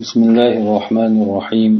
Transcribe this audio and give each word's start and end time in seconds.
بسم 0.00 0.22
الله 0.22 0.52
الرحمن 0.62 1.22
الرحيم 1.22 1.72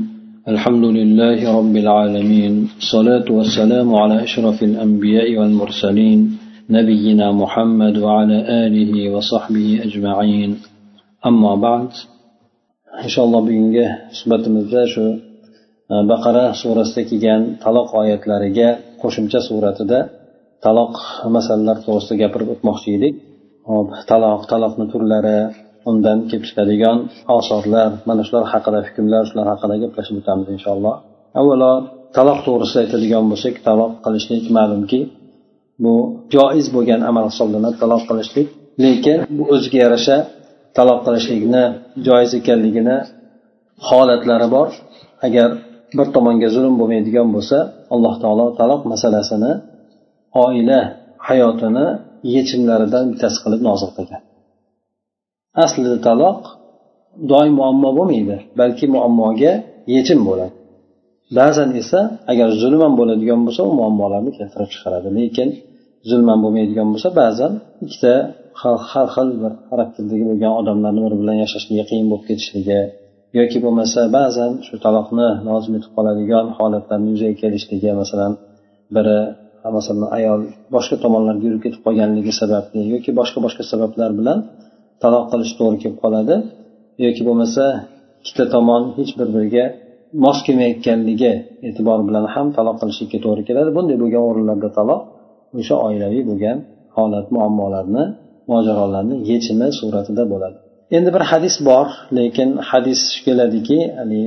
الحمد 0.52 0.85
لله 0.98 1.39
رب 1.58 1.77
العالمين 1.85 2.52
الصلاة 2.82 3.27
والسلام 3.36 3.94
على 3.94 4.17
أشرف 4.22 4.62
الأنبياء 4.62 5.29
والمرسلين 5.38 6.38
نبينا 6.71 7.27
محمد 7.33 7.95
وعلى 7.99 8.38
آله 8.67 8.93
وصحبه 9.15 9.69
أجمعين 9.87 10.51
أما 11.27 11.53
بعد 11.67 11.88
إن 13.04 13.09
شاء 13.15 13.25
الله 13.27 13.41
بينجه 13.51 13.88
suhbatimizda 14.19 14.83
shu 14.95 15.04
baqara 16.11 16.45
surasida 16.61 17.02
kelgan 17.11 17.42
taloq 17.64 17.88
oyatlariga 18.00 18.68
qo'shimcha 19.02 19.40
suratida 19.48 19.98
taloq 20.64 20.95
masalalar 21.36 21.76
to'g'risida 21.86 22.14
gapirib 22.22 22.48
o'tmoqchi 22.54 22.90
edik 22.98 23.14
taloq 24.11 24.40
taloqni 24.52 24.84
turlari 24.92 25.38
undan 25.89 26.17
kelib 26.29 26.43
chiqadigan 26.49 26.97
osorlar 27.37 27.89
mana 28.09 28.21
shular 28.27 28.43
haqida 28.53 28.79
hukmlar 28.87 29.23
shular 29.29 29.47
haqida 29.51 29.75
gaplashib 29.83 30.15
o'tamiz 30.21 30.47
inshaalloh. 30.55 30.95
Avvalo 31.39 31.73
taloq 32.18 32.40
to'g'risida 32.48 32.80
aytadigan 32.86 33.23
bo'lsak 33.31 33.55
taloq 33.68 33.91
qilishlik 34.05 34.45
ma'lumki 34.58 35.00
bu 35.84 35.94
joiz 36.36 36.67
bo'lgan 36.76 37.02
amal 37.09 37.26
hisoblanadi 37.31 37.76
taloq 37.84 38.04
qilishlik. 38.09 38.48
Lekin 38.84 39.17
bu 39.38 39.44
o'ziga 39.54 39.80
yarasha 39.86 40.17
taloq 40.78 41.00
qilishlikni 41.08 41.64
joiz 42.08 42.31
ekanligini 42.40 42.98
holatlari 43.90 44.48
bor. 44.56 44.70
Agar 45.28 45.50
bir 45.98 46.08
tomonga 46.16 46.50
zulm 46.56 46.73
bo'lmaydigan 46.80 47.28
bo'lsa 47.36 47.58
alloh 47.94 48.16
taolo 48.23 48.45
taloq 48.59 48.81
masalasini 48.92 49.52
oila 50.45 50.80
hayotini 51.28 51.88
yechimlaridan 52.36 53.06
bittasi 53.12 53.38
qilib 53.44 53.62
nozil 53.70 53.90
qilgan. 53.98 54.22
Aslida 55.63 55.98
taloq 56.08 56.40
doim 57.31 57.54
muammo 57.59 57.90
bo'lmaydi 57.98 58.36
balki 58.59 58.86
muammoga 58.95 59.54
yechim 59.95 60.20
bo'ladi. 60.30 60.54
Ba'zan 61.40 61.70
esa 61.81 62.00
agar 62.31 62.50
zulm 62.61 62.81
ham 62.86 62.94
bo'ladigan 63.00 63.39
bo'lsa 63.45 63.61
u 63.69 63.72
muammolarni 63.80 64.31
keltirib 64.38 64.69
chiqaradi. 64.73 65.08
Lekin 65.17 65.50
zulm 66.09 66.28
ham 66.31 66.39
bo'lmaydigan 66.45 66.88
bo'lsa 66.94 67.09
ba'zan 67.22 67.52
ikkita 67.86 68.14
har 68.61 69.08
xil 69.16 69.30
bir 69.42 69.52
xarakterdagi 69.69 70.23
bo'lgan 70.30 70.53
odamlarni 70.59 71.02
bir 71.06 71.14
bilan 71.22 71.38
yashashligi 71.44 71.84
qiyin 71.89 72.08
bo'lib 72.12 72.25
ketishligi 72.30 72.81
yoki 73.39 73.58
bo'lmasa 73.66 74.00
ba'zan 74.17 74.52
shu 74.67 74.75
taloqni 74.86 75.28
lozim 75.47 75.73
etib 75.80 75.91
qoladigan 75.97 76.45
holatlarni 76.58 77.09
yuzaga 77.14 77.36
kelishligi 77.41 77.91
masalan 78.02 78.34
biri 78.95 79.19
masalan 79.78 80.08
ayol 80.17 80.41
boshqa 80.75 80.95
tomonlarga 81.03 81.45
yurib 81.47 81.62
ketib 81.66 81.81
qolganligi 81.86 82.34
sababli 82.41 82.81
yoki 82.94 83.12
boshqa 83.19 83.39
boshqa 83.45 83.64
sabablar 83.72 84.12
bilan 84.19 84.39
taloq 85.03 85.25
qilish 85.31 85.53
to'g'ri 85.59 85.78
kelib 85.81 85.97
qoladi 86.03 86.36
yoki 87.05 87.22
bo'lmasa 87.28 87.64
ikkita 88.22 88.45
tomon 88.55 88.83
hech 88.97 89.11
bir 89.19 89.28
biriga 89.36 89.66
mos 90.23 90.38
kelmayotganligi 90.45 91.33
e'tibori 91.67 92.03
bilan 92.09 92.25
ham 92.33 92.47
taloq 92.58 92.75
qilishlikka 92.81 93.19
to'g'ri 93.25 93.44
keladi. 93.50 93.69
Bunday 93.78 93.97
bo'lgan 94.03 94.23
o'rinlarda 94.30 94.69
taloq 94.80 95.02
o'sha 95.59 95.75
oilaviy 95.88 96.23
bo'lgan 96.30 96.58
holat 96.97 97.28
muammolarni 97.36 98.03
mojarolarni 98.52 99.16
yechimi 99.31 99.67
suratida 99.80 100.23
bo'ladi. 100.33 100.58
Endi 100.97 101.09
bir 101.16 101.23
hadis 101.31 101.56
bor 101.69 101.88
lekin 102.19 102.50
hadis 102.69 103.02
keladiki 103.25 103.80
haligi 104.00 104.25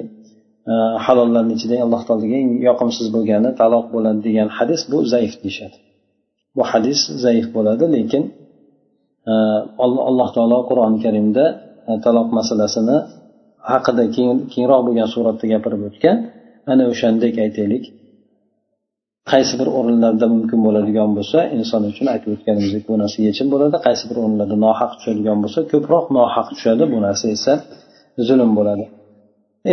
e, 0.73 0.75
halollarni 1.05 1.53
ichida 1.59 1.75
alloh 1.85 2.03
taologa 2.09 2.37
eng 2.43 2.51
yoqimsiz 2.69 3.07
bo'lgani 3.15 3.51
taloq 3.61 3.87
bo'ladi 3.95 4.21
degan 4.29 4.49
hadis 4.59 4.81
bu 4.93 4.99
zaif 5.13 5.35
deyishadi. 5.43 5.77
Bu 6.57 6.63
hadis 6.73 7.01
zaif 7.25 7.47
bo'ladi 7.57 7.85
lekin 7.97 8.23
alloh 9.27 10.29
taolo 10.37 10.59
qur'oni 10.69 10.99
karimda 11.05 11.45
e, 11.91 11.93
taloq 12.05 12.29
masalasini 12.39 12.97
haqida 13.71 14.05
kengroq 14.55 14.81
bo'lgan 14.87 15.09
suratda 15.15 15.45
gapirib 15.53 15.83
o'tgan. 15.89 16.17
Ana 16.73 16.85
o'shandek 16.93 17.35
aytaylik. 17.45 17.85
Qaysi 19.33 19.55
bir 19.61 19.69
o'rinlarda 19.79 20.27
mumkin 20.35 20.61
bo'ladigan 20.67 21.11
bo'lsa 21.19 21.39
inson 21.59 21.83
uchun 21.91 22.07
aytib 22.13 22.31
o'tganimizdek 22.35 22.83
bu 22.91 22.95
narsa 23.03 23.19
yechim 23.29 23.47
bo'ladi. 23.55 23.77
Qaysi 23.87 24.05
bir 24.11 24.17
o'rinlarda 24.23 24.57
nohaq 24.67 24.91
tushadigan 24.99 25.39
bo'lsa 25.45 25.61
ko'proq 25.73 26.07
nohaq 26.19 26.47
tushadi. 26.55 26.85
Bu 26.93 26.99
narsa 27.07 27.27
esa 27.37 27.53
zulm 28.29 28.51
bo'ladi. 28.59 28.85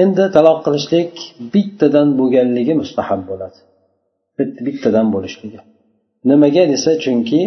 Endi 0.01 0.23
taloq 0.35 0.59
qilishlik 0.65 1.13
bittadan 1.53 2.07
bo'lganligi 2.19 2.73
mustahab 2.81 3.21
bo'ladi. 3.29 3.57
Bittadan 4.65 5.07
bo'lishligi. 5.15 5.59
Nimaga 6.29 6.63
desa 6.73 6.91
chunki 7.03 7.41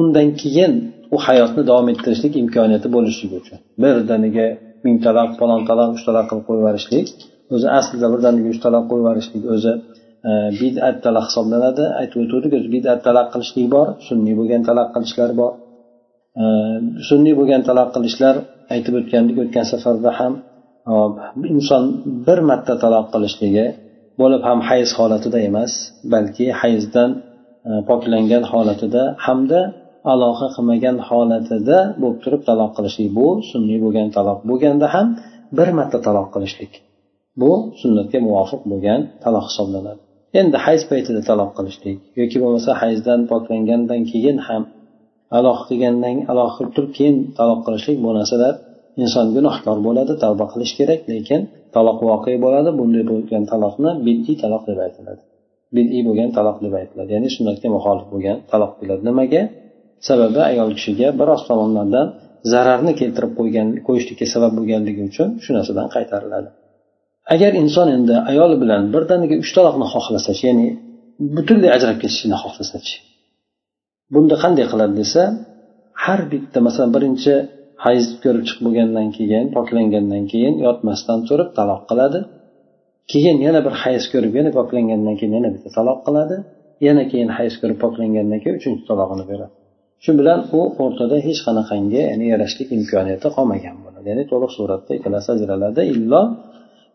undan 0.00 0.28
keyin 0.42 0.72
u 1.14 1.16
hayotni 1.26 1.62
davom 1.70 1.86
ettirishlik 1.92 2.34
imkoniyati 2.42 2.88
bo'lishligi 2.96 3.34
uchun. 3.42 3.58
Birdaniga 3.82 4.46
ming 4.84 4.96
taloq 5.06 5.30
falon 5.40 5.62
taloq 5.70 5.88
uch 5.96 6.04
taloq 6.08 6.24
qilib 6.30 6.44
qo'yib 6.48 6.60
yuborishlik 6.62 7.06
o'zi 7.54 7.66
aslida 7.78 8.06
birdaniga 8.14 8.48
uch 8.54 8.60
taloq 8.66 8.84
qo'yib 8.90 9.02
yuborishlik 9.04 9.44
o'zi 9.54 9.72
bidat 10.60 10.96
taloq 11.06 11.24
hisoblanadi. 11.28 11.84
Aytib 12.00 12.18
o'tgandik 12.24 12.52
o'zi 12.58 12.68
bidat 12.74 12.98
taloq 13.06 13.26
qilishlik 13.34 13.66
bor 13.74 13.86
sunniy 14.08 14.34
bo'lgan 14.40 14.62
taloq 14.68 14.88
qilishlar 14.94 15.30
bor. 15.40 15.52
E, 16.42 16.44
sunniy 17.08 17.34
bo'lgan 17.38 17.62
taloq 17.68 17.88
qilishlar 17.96 18.34
aytib 18.74 18.94
o'tgandik 19.00 19.36
o'tgan 19.42 19.66
safarda 19.72 20.10
ham 20.18 20.32
e, 20.90 20.94
inson 21.54 21.82
bir 22.26 22.38
marta 22.50 22.74
taloq 22.84 23.06
qilishligi 23.14 23.66
bo'lib 24.20 24.42
ham 24.48 24.58
hayz 24.68 24.88
holatida 24.98 25.38
emas 25.48 25.72
balki 26.14 26.46
hayzdan 26.60 27.10
e, 27.68 27.70
poklangan 27.88 28.44
holatida 28.52 29.02
hamda 29.26 29.60
aloqa 30.12 30.46
qilmagan 30.54 30.96
holatida 31.08 31.78
bo'lib 32.02 32.18
turib 32.24 32.42
taloq 32.48 32.70
qilishlik. 32.76 33.08
Bu 33.18 33.28
sunniy 33.50 33.78
bo'lgan 33.84 34.08
taloq 34.16 34.38
bo'lganda 34.50 34.86
ham 34.94 35.06
bir 35.58 35.68
marta 35.78 35.98
taloq 36.06 36.28
qilishlik. 36.34 36.72
Bu 37.40 37.50
sunnatga 37.80 38.18
muvofiq 38.26 38.62
bo'lgan 38.72 39.00
taloq 39.24 39.44
hisoblanadi. 39.50 40.00
Endi 40.40 40.56
hayz 40.66 40.82
paytida 40.90 41.20
taloq 41.30 41.50
qilishlik 41.58 41.98
yoki 42.20 42.36
bo'lmasa 42.42 42.70
hayzdan 42.82 43.20
poklangandan 43.30 44.00
keyin 44.10 44.38
ham 44.48 44.62
aloqa 45.38 45.62
qilgandan 45.68 46.16
aloqa 46.32 46.52
qilib 46.58 46.72
turib 46.76 46.92
keyin 46.98 47.16
taloq 47.38 47.60
qilishlik 47.66 47.98
bu 48.04 48.10
narsalar 48.18 48.54
inson 49.02 49.26
gunohkor 49.36 49.78
bo'ladi 49.86 50.12
tavba 50.24 50.44
qilish 50.52 50.72
kerak 50.78 51.00
lekin 51.12 51.40
taloq 51.76 51.98
voqe 52.08 52.32
bo'ladi. 52.44 52.70
Bunday 52.80 53.04
bo'lgan 53.12 53.42
taloqni 53.52 53.90
bid'iy 54.06 54.36
taloq 54.42 54.62
deb 54.70 54.78
aytiladi. 54.86 55.22
Bid'iy 55.76 56.02
bo'lgan 56.08 56.30
taloq 56.38 56.56
deb 56.64 56.74
aytiladi. 56.80 57.10
Ya'ni 57.16 57.28
sunnatga 57.36 57.68
muxolif 57.76 58.06
bo'lgan 58.12 58.36
taloq 58.52 58.72
deyiladi 58.78 59.02
nimaga? 59.10 59.42
Sababi 60.08 60.40
ayol 60.50 60.70
kishiga 60.76 61.08
biroz 61.20 61.42
tomonlardan 61.48 62.06
zararni 62.52 62.92
keltirib 63.00 63.32
qo'ygan 63.38 63.68
qo'yishlikka 63.86 64.26
sabab 64.34 64.52
bo'lganligi 64.58 65.02
uchun 65.10 65.28
shu 65.44 65.50
narsadan 65.56 65.86
qaytariladi. 65.94 66.48
Agar 67.34 67.52
inson 67.62 67.88
endi 67.96 68.14
ayoli 68.30 68.56
bilan 68.62 68.82
birdaniga 68.94 69.36
uch 69.42 69.50
taloqni 69.56 69.86
xohlasachi 69.94 70.44
ya'ni 70.48 70.66
butunlay 71.36 71.70
ajrab 71.76 71.96
ketishni 72.02 72.36
xohlasachi 72.42 72.96
bunda 74.14 74.34
qanday 74.42 74.66
qiladi 74.72 74.94
desa 75.02 75.22
har 76.04 76.20
bitta 76.32 76.58
masalan 76.66 76.90
birinchi 76.96 77.34
hayz 77.84 78.04
ko'rib 78.24 78.44
chiqib 78.48 78.62
bo'lgandan 78.66 79.08
keyin 79.16 79.44
poklangandan 79.56 80.24
keyin 80.32 80.54
yotmasdan 80.66 81.18
turib 81.28 81.48
taloq 81.58 81.80
qiladi. 81.90 82.20
Keyin 83.12 83.36
yana 83.46 83.60
bir 83.66 83.74
hayz 83.82 84.04
ko'rib 84.12 84.32
yana 84.38 84.50
poklangandan 84.58 85.14
keyin 85.18 85.32
yana 85.38 85.48
bitta 85.54 85.68
taloq 85.78 85.98
qiladi. 86.06 86.36
Yana 86.86 87.02
keyin 87.10 87.30
hayz 87.36 87.54
ko'rib 87.60 87.78
poklangandan 87.84 88.38
keyin 88.42 88.56
uchinchi 88.60 88.82
talog'ini 88.90 89.24
beradi. 89.30 89.54
Shu 90.04 90.10
bilan 90.18 90.40
u 90.58 90.60
o'rtada 90.84 91.16
hech 91.26 91.40
qanaqangi 91.46 92.00
ya'ni 92.10 92.26
yarashlik 92.32 92.68
imkoniyati 92.76 93.28
qolmagan 93.36 93.76
bo'ladi. 93.84 94.06
Ya'ni 94.12 94.24
to'liq 94.32 94.52
suratda 94.58 94.92
ikkalasi 94.98 95.28
ajraladi 95.36 95.82
illo 95.94 96.22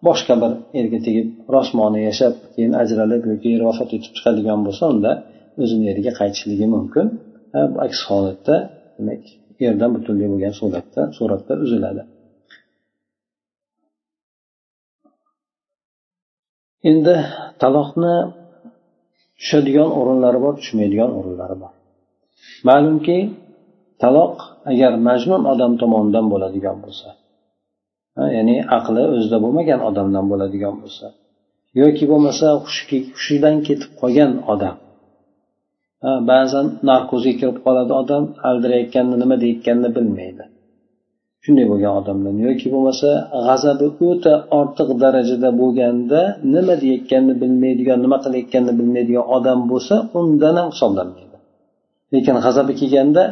boshqa 0.07 0.33
bir 0.41 0.51
erga 0.79 0.99
tegib 1.07 1.27
rosmoni 1.55 1.99
yashab 2.09 2.33
keyin 2.53 2.73
ajralib 2.83 3.23
yoki 3.31 3.51
vafot 3.67 3.89
etib 3.97 4.11
chiqadigan 4.17 4.59
bo'lsa 4.65 4.83
unda 4.93 5.11
o'zini 5.63 5.85
eriga 5.93 6.11
qaytishligi 6.19 6.67
mumkin. 6.75 7.05
Aks 7.85 7.99
holatda 8.09 8.55
demak 8.97 9.23
erdan 9.67 9.89
butunlay 9.95 10.27
bo'lgan 10.33 10.53
suratda 10.59 11.01
suratda 11.17 11.53
uziladi. 11.65 12.03
Endi 16.89 17.15
taloqni 17.61 18.15
tushadigan 19.39 19.89
o'rinlari 19.99 20.39
bor 20.45 20.53
tushmaydigan 20.59 21.11
o'rinlari 21.19 21.57
bor. 21.63 21.73
Ma'lumki 22.69 23.17
taloq 24.01 24.35
agar 24.71 24.91
majnun 25.07 25.43
odam 25.53 25.71
tomonidan 25.81 26.25
bo'ladigan 26.33 26.77
bo'lsa 26.85 27.09
ya'ni 28.35 28.55
aqli 28.77 29.03
o'zida 29.15 29.37
bo'lmagan 29.43 29.79
odamdan 29.89 30.25
bo'ladigan 30.31 30.75
bo'lsa 30.81 31.05
yoki 31.81 32.05
bo'lmasa 32.11 32.47
hushidan 33.15 33.55
ketib 33.67 33.91
qolgan 34.01 34.31
odam 34.53 34.75
ba'zan 36.31 36.65
narkozga 36.89 37.33
kirib 37.39 37.57
qoladi 37.65 37.91
odam 38.01 38.23
aldirayotganini 38.49 39.17
nima 39.23 39.35
deyotganini 39.43 39.89
bilmaydi. 39.97 40.43
Shunday 41.43 41.65
bo'lgan 41.71 41.93
odamdan 42.01 42.35
yoki 42.47 42.67
bo'lmasa 42.73 43.09
g'azabi 43.47 43.87
o'ta 44.09 44.33
ortiq 44.59 44.89
darajada 45.03 45.49
bo'lganda 45.61 46.21
nima 46.55 46.73
deyayotganini 46.81 47.35
bilmaydigan 47.41 47.99
nima 48.05 48.17
qilayotganini 48.25 48.73
bilmaydigan 48.79 49.25
odam 49.37 49.59
bo'lsa 49.71 49.95
undan 50.19 50.55
ham 50.59 50.67
hisoblanmaydi. 50.73 51.30
Lekin 52.13 52.35
g'azabi 52.45 52.73
kelganda 52.81 53.23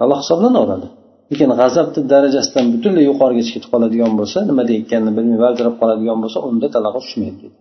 taloq 0.00 0.18
hisoblanaveradi 0.22 0.88
lekin 1.30 1.48
g'azabni 1.60 2.00
darajasidan 2.12 2.64
butunlay 2.74 3.04
yuqorigacha 3.10 3.52
ketib 3.54 3.70
qoladigan 3.74 4.12
bo'lsa 4.20 4.38
nima 4.50 4.62
deyotganini 4.70 5.12
bilmay 5.16 5.38
valdirab 5.44 5.74
qoladigan 5.80 6.18
bo'lsa 6.24 6.38
unda 6.48 6.66
talaqqa 6.74 7.00
tushmaydi 7.06 7.38
deydi 7.42 7.58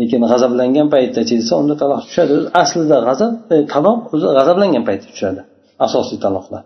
lekin 0.00 0.20
g'azablangan 0.30 0.88
paytda 0.94 1.22
desa 1.30 1.52
unda 1.62 1.74
taloq 1.82 2.00
tushadi. 2.08 2.34
Aslida 2.62 2.98
g'azab 3.08 3.32
e, 3.54 3.56
taloq 3.74 4.00
o'zi 4.14 4.26
g'azablangan 4.38 4.84
paytda 4.88 5.06
tushadi. 5.12 5.40
Asosiy 5.86 6.18
taloqlar 6.24 6.62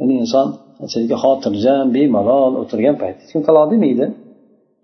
ya'ni 0.00 0.14
inson 0.22 0.46
qanchalik 0.80 1.12
xotirjam 1.22 1.86
bemalol 1.96 2.52
o'tirgan 2.62 2.96
paytda 3.02 3.20
hech 3.24 3.32
kim 3.34 3.42
taloq 3.48 3.64
demaydi. 3.72 4.06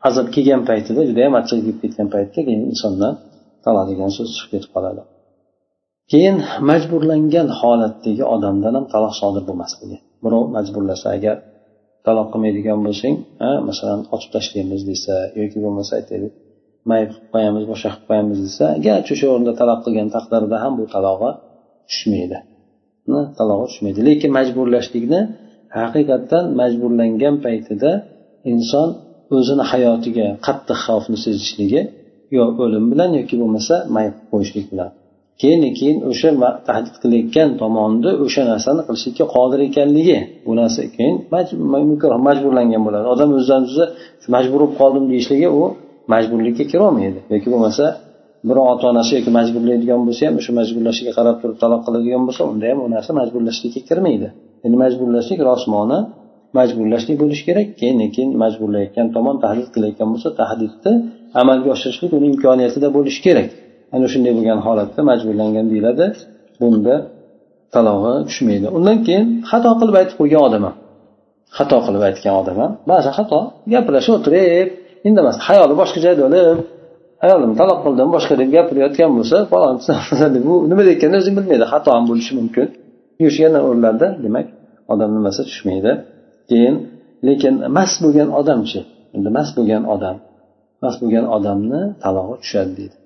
G'azab 0.04 0.26
kelgan 0.34 0.62
paytida 0.70 1.00
judayam 1.08 1.34
achchiq 1.40 1.58
kelib 1.64 1.78
ketgan 1.82 2.08
paytda 2.14 2.38
keyin 2.46 2.62
insondan 2.72 3.14
taloq 3.64 3.84
degan 3.90 4.10
so'z 4.16 4.28
chiqib 4.36 4.50
ketib 4.54 4.70
qoladi. 4.76 5.02
Keyin 6.12 6.36
majburlangan 6.70 7.48
holatdagi 7.60 8.24
odamdan 8.34 8.72
ham 8.78 8.86
taloq 8.94 9.14
sodir 9.20 9.42
bo'lmasligi 9.48 9.96
birov 10.24 10.44
majburlasa 10.56 11.06
agar 11.16 11.36
taloq 12.06 12.26
qilmaydigan 12.32 12.78
bo'lsang 12.86 13.14
masalan 13.68 14.00
otib 14.14 14.30
tashlaymiz 14.36 14.82
desa 14.90 15.14
yoki 15.40 15.58
bo'lmasa 15.64 15.92
aytaylik 16.00 16.32
mayib 16.90 17.10
qilib 17.14 17.28
qo'yamiz 17.34 17.64
boshqa 17.70 17.88
qilib 17.92 18.06
qo'yamiz 18.10 18.38
desa 18.46 18.66
garchi 18.86 19.10
o'sha 19.16 19.26
o'rinda 19.32 19.52
taloq 19.60 19.80
qilgan 19.86 20.08
taqdirda 20.16 20.56
ham 20.64 20.72
bu 20.78 20.84
talog'i 20.94 21.30
tushmaydi. 21.90 22.38
Talog'i 23.38 23.66
tushmaydi. 23.70 23.98
Lekin 24.08 24.30
majburlashlikni 24.38 25.20
haqiqatdan 25.80 26.44
majburlangan 26.60 27.34
paytida 27.46 27.90
inson 28.52 28.88
o'zini 29.36 29.64
hayotiga 29.72 30.26
qattiq 30.46 30.78
xavfni 30.86 31.18
sezishligi 31.24 31.80
yo 32.36 32.44
o'lim 32.64 32.84
bilan 32.92 33.10
yoki 33.18 33.34
bo'lmasa 33.42 33.74
mayib 33.96 34.14
qo'yishlik 34.30 34.66
bilan 34.72 34.90
keyin 35.40 35.62
keyin 35.78 35.98
o'sha 36.10 36.28
tahdid 36.68 36.96
qilayotgan 37.02 37.48
tomonni 37.62 38.10
o'sha 38.24 38.42
narsani 38.52 38.82
qilishlikka 38.88 39.24
qodir 39.36 39.60
ekanligi. 39.68 40.18
Bu 40.46 40.52
narsa 40.60 40.82
keyin 40.96 41.14
majburlangan 42.28 42.82
bo'ladi. 42.86 43.06
Odam 43.14 43.30
o'zidan 43.38 43.62
o'zi 43.70 43.84
majbur 44.34 44.60
bo'lib 44.62 44.72
qoldim 44.80 45.04
deyishligi 45.12 45.48
u 45.60 45.62
majburlikka 46.12 46.64
kirolmaydi. 46.72 47.18
Yoki 47.34 47.48
bo'lmasa 47.52 47.84
bir 48.48 48.56
ota 48.70 48.84
onasi 48.92 49.12
yoki 49.18 49.30
majburlaydigan 49.38 50.00
bo'lsa 50.06 50.22
ham 50.28 50.34
o'sha 50.40 50.52
majburlashiga 50.60 51.12
qarab 51.18 51.36
turib 51.42 51.56
taloq 51.62 51.80
qiladigan 51.86 52.22
bo'lsa 52.28 52.42
unda 52.52 52.66
ham 52.70 52.78
u 52.86 52.88
narsa 52.94 53.10
majburlashlikka 53.20 53.80
kirmaydi. 53.88 54.28
Endi 54.64 54.76
majburlashlik 54.84 55.40
rosmona 55.50 55.98
majburlashlik 56.58 57.16
bo'lishi 57.22 57.44
kerak. 57.48 57.66
Keyin 57.80 57.98
keyin 58.14 58.30
majburlayotgan 58.44 59.06
tomon 59.16 59.36
tahdid 59.44 59.68
qilayotgan 59.74 60.08
bo'lsa 60.12 60.28
tahdidni 60.40 60.92
amalga 61.40 61.68
oshirishlik 61.74 62.10
uni 62.18 62.26
imkoniyatida 62.32 62.88
bo'lishi 62.96 63.20
kerak. 63.28 63.48
Ana 63.94 64.06
shunday 64.12 64.32
bo'lgan 64.38 64.58
holatda 64.66 65.00
majburlangan 65.10 65.66
deyiladi. 65.72 66.06
Bunda 66.60 66.94
talog'i 67.74 68.14
tushmaydi. 68.28 68.66
Undan 68.78 68.98
keyin 69.06 69.26
xato 69.50 69.70
qilib 69.80 69.94
aytib 70.00 70.16
qo'ygan 70.20 70.42
odam 70.48 70.62
ham 70.68 70.76
xato 71.58 71.76
qilib 71.86 72.02
aytgan 72.08 72.34
odam 72.40 72.56
ham 72.62 72.72
ba'zan 72.90 73.12
xato 73.18 73.38
gaplashib 73.72 74.12
o'tirib 74.18 74.68
indamasdan 75.08 75.42
hayoli 75.48 75.74
boshqa 75.80 75.98
joyda 76.06 76.22
bo'lib 76.26 76.58
ayolim 77.24 77.52
taloq 77.60 77.78
qildim 77.84 78.08
boshqa 78.16 78.34
deb 78.40 78.48
gapirayotgan 78.56 79.10
bo'lsa 79.18 79.36
bu 80.48 80.54
nima 80.70 80.82
deyotganini 80.88 81.18
o'zi 81.22 81.30
bilmaydi. 81.36 81.64
Xato 81.72 81.88
ham 81.96 82.04
bo'lishi 82.10 82.32
mumkin. 82.40 82.66
Yushgan 83.24 83.52
o'rinlarda 83.68 84.08
demak 84.24 84.46
odam 84.92 85.10
nimasi 85.16 85.42
tushmaydi. 85.48 85.92
Keyin 86.50 86.74
lekin 87.28 87.54
mast 87.76 87.96
bo'lgan 88.04 88.28
odamchi 88.40 88.80
endi 89.16 89.28
mast 89.38 89.52
bo'lgan 89.58 89.82
odam 89.94 90.16
mast 90.84 90.98
bo'lgan 91.02 91.24
odamni 91.36 91.80
talog'i 92.04 92.34
tushadi 92.42 92.72
deydi. 92.78 92.96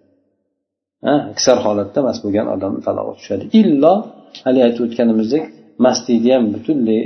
Aksar 1.34 1.56
holatda 1.66 2.00
mast 2.08 2.20
bo'lgan 2.24 2.46
odamni 2.54 2.80
talog'a 2.88 3.12
tushadi. 3.18 3.44
Illo 3.60 3.94
haligi 4.44 4.62
aytib 4.66 4.82
o'tganimizdek 4.86 5.44
mastlikni 5.86 6.30
ham 6.36 6.44
butunlay 6.54 7.00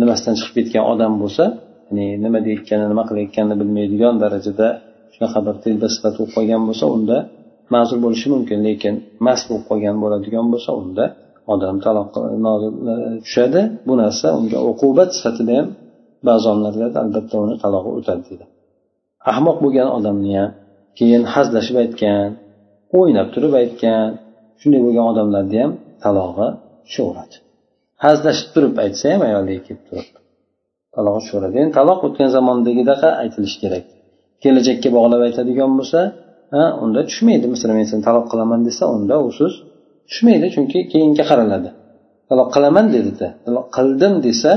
nimasidan 0.00 0.34
chiqib 0.40 0.54
ketgan 0.58 0.84
odam 0.92 1.12
bo'lsa 1.22 1.44
ya'ni 1.88 2.06
nima 2.24 2.38
deyotganini 2.46 2.88
nima 2.92 3.04
qilayotganini 3.08 3.56
bilmaydigan 3.60 4.14
darajada 4.22 4.68
shunaqa 5.14 5.38
bir 5.46 5.54
telba 5.64 5.86
sifat 5.94 6.14
bo'lib 6.18 6.32
qolgan 6.36 6.62
bo'lsa 6.68 6.84
unda 6.96 7.16
ma'zur 7.74 7.98
bo'lishi 8.04 8.28
mumkin. 8.34 8.58
Lekin 8.68 8.94
mast 9.26 9.44
bo'lib 9.48 9.64
qolgan 9.70 9.96
bo'ladigan 10.02 10.46
bo'lsa 10.52 10.70
unda 10.82 11.04
odam 11.54 11.76
taloq 11.84 12.08
e, 12.16 12.20
e, 12.92 12.94
tushadi. 13.24 13.60
Bu 13.86 13.94
narsa 14.02 14.26
unga 14.38 14.58
uqubat 14.70 15.10
sifatida 15.16 15.52
ham 15.58 15.68
ba'zi 16.28 16.44
olimlar 16.52 16.72
albatta 17.04 17.36
uni 17.44 17.54
talog'i 17.64 17.90
o'tadi 17.98 18.22
deydi. 18.28 18.44
Ahmoq 19.32 19.56
bo'lgan 19.64 19.88
odamni 19.98 20.32
ham 20.40 20.50
keyin 20.98 21.22
hazlashib 21.34 21.76
aytgan 21.84 22.28
o'ynab 22.98 23.28
turib 23.34 23.52
aytgan 23.62 24.06
shunday 24.60 24.80
bo'lgan 24.86 25.06
odamlarni 25.12 25.58
ham 25.62 25.72
talog'i 26.04 26.48
tushaveradi 26.86 27.36
hazlashib 28.04 28.48
turib 28.54 28.74
aytsa 28.84 29.04
ham 29.12 29.22
ayoliga 29.28 29.62
kelib 29.68 29.84
turib 29.88 30.08
talog'i 30.96 31.20
tushaveradi 31.24 31.56
endi 31.62 31.72
taloq 31.78 32.00
o'tgan 32.08 32.28
zamondagidaqa 32.36 33.08
aytilishi 33.22 33.58
kerak. 33.62 33.84
Kelajakka 34.42 34.88
bog'lab 34.96 35.20
aytadigan 35.28 35.70
bo'lsa 35.78 36.00
ha 36.54 36.64
unda 36.84 37.00
tushmaydi. 37.08 37.46
Masalan 37.54 37.74
men 37.80 37.86
seni 37.92 38.02
taloq 38.08 38.26
qilaman 38.32 38.60
desa 38.68 38.84
unda 38.96 39.16
u 39.26 39.28
so'z 39.38 39.54
tushmaydi 40.08 40.46
chunki 40.54 40.78
keyinga 40.92 41.24
qaraladi. 41.30 41.70
Taloq 42.30 42.48
qilaman 42.54 42.86
dedida 42.96 43.28
taloq 43.46 43.66
qildim 43.76 44.14
desa 44.26 44.52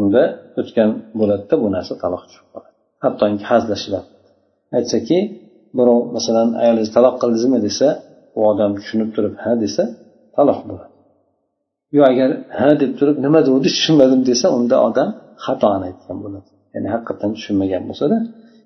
unda 0.00 0.22
o'tgan 0.60 0.90
bo'ladida 1.20 1.54
bu 1.62 1.66
narsa 1.76 1.92
taloq 2.04 2.22
tushib 2.28 2.46
qoladi. 2.52 2.72
Hattoki 3.04 3.44
hazlashib 3.50 3.92
aytsaki 4.78 5.18
birov 5.78 6.00
masalan 6.16 6.48
ayolingiz 6.62 6.90
taloq 6.96 7.14
qildingizmi 7.22 7.58
desa 7.66 7.88
u 8.38 8.40
odam 8.50 8.70
tushunib 8.78 9.10
turib 9.16 9.34
ha 9.44 9.52
desa 9.64 9.82
taloq 10.36 10.60
bo'ladi. 10.68 10.94
Yo 11.96 12.02
agar 12.12 12.30
ha 12.58 12.68
deb 12.82 12.92
turib 12.98 13.16
nima 13.26 13.40
degandi 13.46 13.68
tushunmadim 13.76 14.20
desa 14.30 14.46
unda 14.58 14.76
odam 14.88 15.08
xatoni 15.44 15.84
aytgan 15.90 16.18
bo'ladi. 16.24 16.48
Ya'ni 16.74 16.88
haqiqatdan 16.94 17.30
tushunmagan 17.36 17.82
bo'lsada 17.88 18.16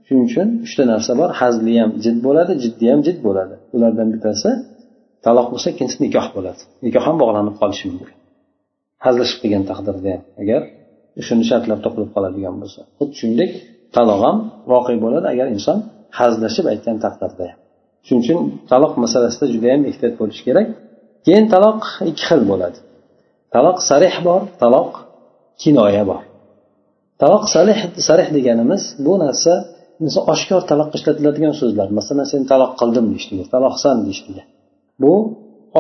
shuning 0.07 0.25
uchun 0.31 0.49
uchta 0.67 0.83
narsa 0.93 1.13
bor. 1.21 1.29
Hazli 1.41 1.73
ham 1.81 1.91
jid 2.05 2.17
bo'ladi 2.27 2.53
jiddiy 2.65 2.89
ham 2.93 3.01
jid 3.07 3.19
bo'ladi. 3.27 3.55
Ulardan 3.77 4.09
bittasi 4.15 4.51
taloq 5.27 5.47
bo'lsa 5.53 5.67
ikkinchisi 5.73 6.01
nikoh 6.07 6.27
bo'ladi. 6.37 6.63
Nikoh 6.87 7.03
ham 7.09 7.17
bog'lanib 7.23 7.55
qolishi 7.61 7.85
mumkin. 7.91 8.17
Hazillashib 9.05 9.39
qilgan 9.43 9.65
taqdirda 9.71 10.09
ham 10.15 10.23
agar 10.43 10.63
shuni 11.27 11.45
shartlar 11.51 11.79
topilib 11.85 12.11
qoladigan 12.17 12.55
bo'lsa. 12.63 12.81
Xuddi 12.99 13.15
shuningdek 13.21 13.51
taloq 13.97 14.21
ham 14.27 14.37
voqe 14.73 14.95
bo'ladi 15.05 15.27
agar 15.35 15.47
inson 15.57 15.79
hazillashib 16.19 16.67
aytgan 16.73 16.97
taqdirda. 17.05 17.47
Shuning 18.07 18.23
uchun 18.25 18.39
taloq 18.71 18.93
masalasida 19.05 19.47
judayam 19.55 19.83
ehtiyot 19.91 20.15
bo'lish 20.21 20.41
kerak. 20.47 20.67
Keyin 21.27 21.47
taloq 21.55 21.81
ikki 22.11 22.23
xil 22.29 22.43
bo'ladi. 22.51 22.79
Taloq 23.55 23.79
sarih 23.91 24.15
bor 24.27 24.43
taloq 24.63 24.91
kinoya 25.63 26.05
bor. 26.11 26.23
Taloq 27.23 27.45
sarih 27.55 27.79
sarih 28.09 28.29
deganimiz 28.37 28.83
bu 29.07 29.13
narsa 29.25 29.53
misol 30.05 30.25
oshkor 30.35 30.63
taloqqa 30.71 30.97
ishlatiladigan 31.01 31.55
so'zlar. 31.61 31.89
Masalan 31.99 32.27
sen 32.33 32.43
taloq 32.53 32.73
qildim 32.81 33.05
deyishligi 33.13 33.45
taloqsan 33.55 33.97
deyishligi 34.07 34.43
bu 35.03 35.13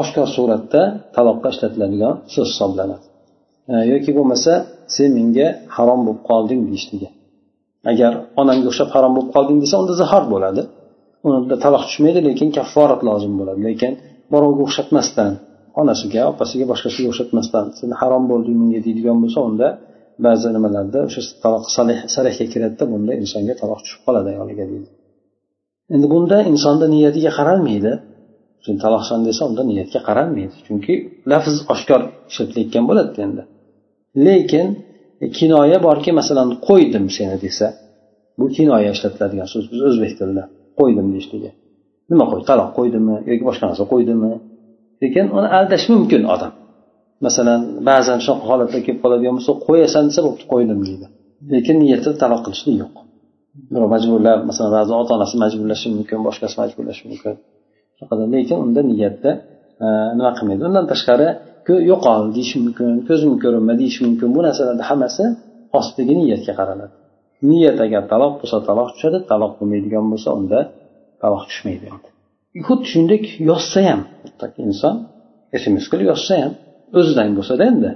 oshkor 0.00 0.28
suratda 0.36 0.82
taloqqa 1.16 1.48
ishlatiladigan 1.54 2.14
so'z 2.34 2.48
hisoblanadi. 2.52 3.06
Yoki 3.92 4.10
bo'lmasa 4.18 4.52
sen 4.94 5.08
menga 5.18 5.48
harom 5.76 6.00
bo'lib 6.06 6.20
qolding 6.30 6.60
deyishligi 6.68 7.08
agar 7.90 8.12
onamga 8.40 8.66
o'xshab 8.70 8.88
harom 8.94 9.12
bo'lib 9.16 9.30
qolding 9.36 9.58
desa 9.64 9.74
unda 9.82 9.94
zahor 10.02 10.24
bo'ladi. 10.34 10.62
Unda 11.26 11.56
taloq 11.64 11.82
tushmaydi 11.88 12.20
lekin 12.28 12.48
kafforat 12.56 13.00
lozim 13.08 13.32
bo'ladi. 13.40 13.60
Lekin 13.68 13.92
birovga 14.32 14.62
o'xshatmasdan 14.66 15.32
onasiga 15.80 16.22
opasiga 16.32 16.64
boshqasiga 16.72 17.08
o'xshatmasdan 17.12 17.66
sen 17.78 17.90
harom 18.00 18.24
bo'lding 18.30 18.56
menga 18.62 18.80
deydigan 18.86 19.16
bo'lsa 19.22 19.40
unda 19.48 19.68
ba'zi 20.26 20.48
nimalarda 20.56 20.98
o'sha 21.08 21.20
taloq 21.44 21.64
sarihga 22.14 22.46
kiradida 22.52 22.84
bunda 22.92 23.12
insonga 23.22 23.54
taloq 23.62 23.80
tushib 23.84 24.00
qoladi 24.06 24.28
ayoliga 24.34 24.64
deydi. 24.72 24.88
Endi 25.94 26.06
bunda 26.14 26.36
insonni 26.52 26.86
niyatiga 26.94 27.30
qaralmaydi. 27.38 27.92
Sen 28.64 28.76
taloqsan 28.84 29.20
desa 29.28 29.42
unda 29.50 29.62
niyatga 29.70 30.00
qaralmaydi. 30.08 30.54
Chunki 30.66 30.94
lafz 31.30 31.54
oshkor 31.74 32.00
ishlatilayotgan 32.30 32.84
bo'ladi 32.90 33.18
endi. 33.26 33.42
Lekin 34.26 34.66
E, 35.22 35.26
kinoya 35.38 35.78
borki 35.86 36.10
masalan 36.20 36.48
qo'ydim 36.68 37.04
seni 37.16 37.36
desa 37.44 37.66
bu 38.38 38.46
kinoya 38.56 38.90
ishlatiladigan 38.96 39.48
so'z 39.52 39.64
biz 39.72 39.80
o'zbek 39.88 40.12
tilida 40.18 40.44
qo'ydim 40.80 41.06
deyishligi 41.14 41.50
nima 42.10 42.24
qo'y 42.32 42.42
taloq 42.50 42.70
qo'ydimi 42.78 43.14
yoki 43.30 43.44
boshqa 43.48 43.64
narsa 43.70 43.84
qo'ydimi? 43.92 44.30
Lekin 45.02 45.26
uni 45.38 45.48
aldash 45.58 45.86
mumkin 45.94 46.22
odam. 46.34 46.52
Masalan 47.26 47.60
ba'zan 47.88 48.18
shunaqa 48.24 48.44
holatlar 48.50 48.80
kelib 48.86 49.00
qoladigan 49.04 49.34
bo'lsa 49.38 49.52
qo'yasan 49.66 50.04
desa 50.08 50.20
bo'pti 50.26 50.44
qo'ydim 50.52 50.78
deydi. 50.88 51.06
Lekin 51.54 51.76
niyatida 51.82 52.14
taloq 52.22 52.40
qilishlik 52.46 52.76
yo'q. 52.82 52.94
Birov 53.72 53.88
majburlab 53.94 54.40
masalan 54.50 54.70
ba'zi 54.78 54.92
ota 55.00 55.12
onasi 55.18 55.36
majburlashi 55.44 55.86
mumkin 55.96 56.18
boshqasi 56.26 56.54
majburlashi 56.62 57.02
mumkin. 57.10 57.34
Lekin 58.34 58.56
unda 58.64 58.80
niyatda 58.92 59.30
e, 59.84 59.86
nima 60.18 60.30
qilmaydi? 60.38 60.62
Undan 60.68 60.84
tashqari 60.92 61.28
yo'qol 61.90 62.22
deyish 62.36 62.52
mumkin 62.60 62.88
ko'zim 63.08 63.32
ko'rinma 63.42 63.74
deyish 63.80 63.98
mumkin. 64.06 64.28
Bu 64.36 64.40
narsalarni 64.46 64.84
hammasi 64.90 65.24
ostidagi 65.78 66.14
niyatga 66.20 66.52
qaraladi. 66.60 66.94
Niyat 67.50 67.78
agar 67.86 68.02
taloq 68.12 68.32
bo'lsa 68.40 68.56
taloq 68.68 68.88
tushadi 68.94 69.18
taloq 69.30 69.52
bo'lmaydigan 69.58 70.04
bo'lsa 70.12 70.28
unda 70.38 70.58
taloq 71.22 71.42
tushmaydi 71.50 71.86
xuddi 72.66 72.86
shuningdek 72.90 73.24
yozsa 73.50 73.80
ham 73.88 74.00
inson 74.66 74.94
sms 75.62 75.84
qilib 75.90 76.06
yozsa 76.12 76.34
ham 76.42 76.52
o'zidan 76.98 77.28
bo'lsada 77.38 77.62
endi. 77.70 77.90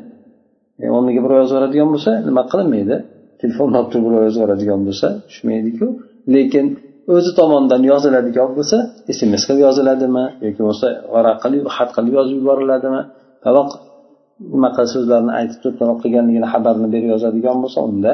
E, 0.83 0.85
o'rniga 0.97 1.21
birov 1.25 1.37
yozib 1.43 1.55
yuboradigan 1.57 1.89
bo'lsa 1.95 2.11
nima 2.29 2.43
qilinmaydi 2.53 2.97
telefonni 3.41 3.77
olib 3.81 3.91
turib 3.93 4.05
birov 4.09 4.23
yozib 4.27 4.41
yuboradigan 4.43 4.81
bo'lsa 4.89 5.07
tushmaydiku. 5.29 5.87
Lekin 6.35 6.67
o'zi 7.15 7.31
tomonidan 7.39 7.83
yoziladigan 7.93 8.51
bo'lsa 8.59 8.77
sms 9.17 9.43
qilib 9.49 9.61
yoziladimi? 9.67 10.25
Yoki 10.45 10.59
bo'lmasa 10.61 10.89
varaq 11.15 11.37
qilib 11.45 11.65
xat 11.77 11.91
qilib 11.97 12.13
yozib 12.19 12.37
yuboriladimi? 12.41 13.03
Taloq 13.45 13.69
unaqa 14.57 14.83
so'zlarni 14.95 15.33
aytib 15.39 15.59
turib 15.63 15.77
taloq 15.83 15.99
qilganligini 16.05 16.49
xabarini 16.55 16.89
berib 16.95 17.09
yozadigan 17.15 17.57
bo'lsa 17.65 17.79
unda 17.91 18.13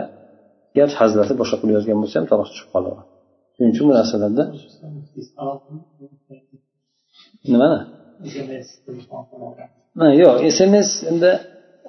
garchi 0.76 0.96
hazrati 1.02 1.32
boshqa 1.40 1.56
qilib 1.60 1.74
yozgan 1.78 1.98
bo'lsa 2.02 2.14
ham 2.18 2.26
taloq 2.32 2.48
tushib 2.52 2.68
qoladi 2.74 3.00
shuning 3.54 3.70
uchun 3.74 3.84
bu 3.88 3.92
narsalarda 3.98 4.44
nimani? 7.52 7.80
Yo'q 10.22 10.36
sms 10.56 10.90
endi 11.10 11.30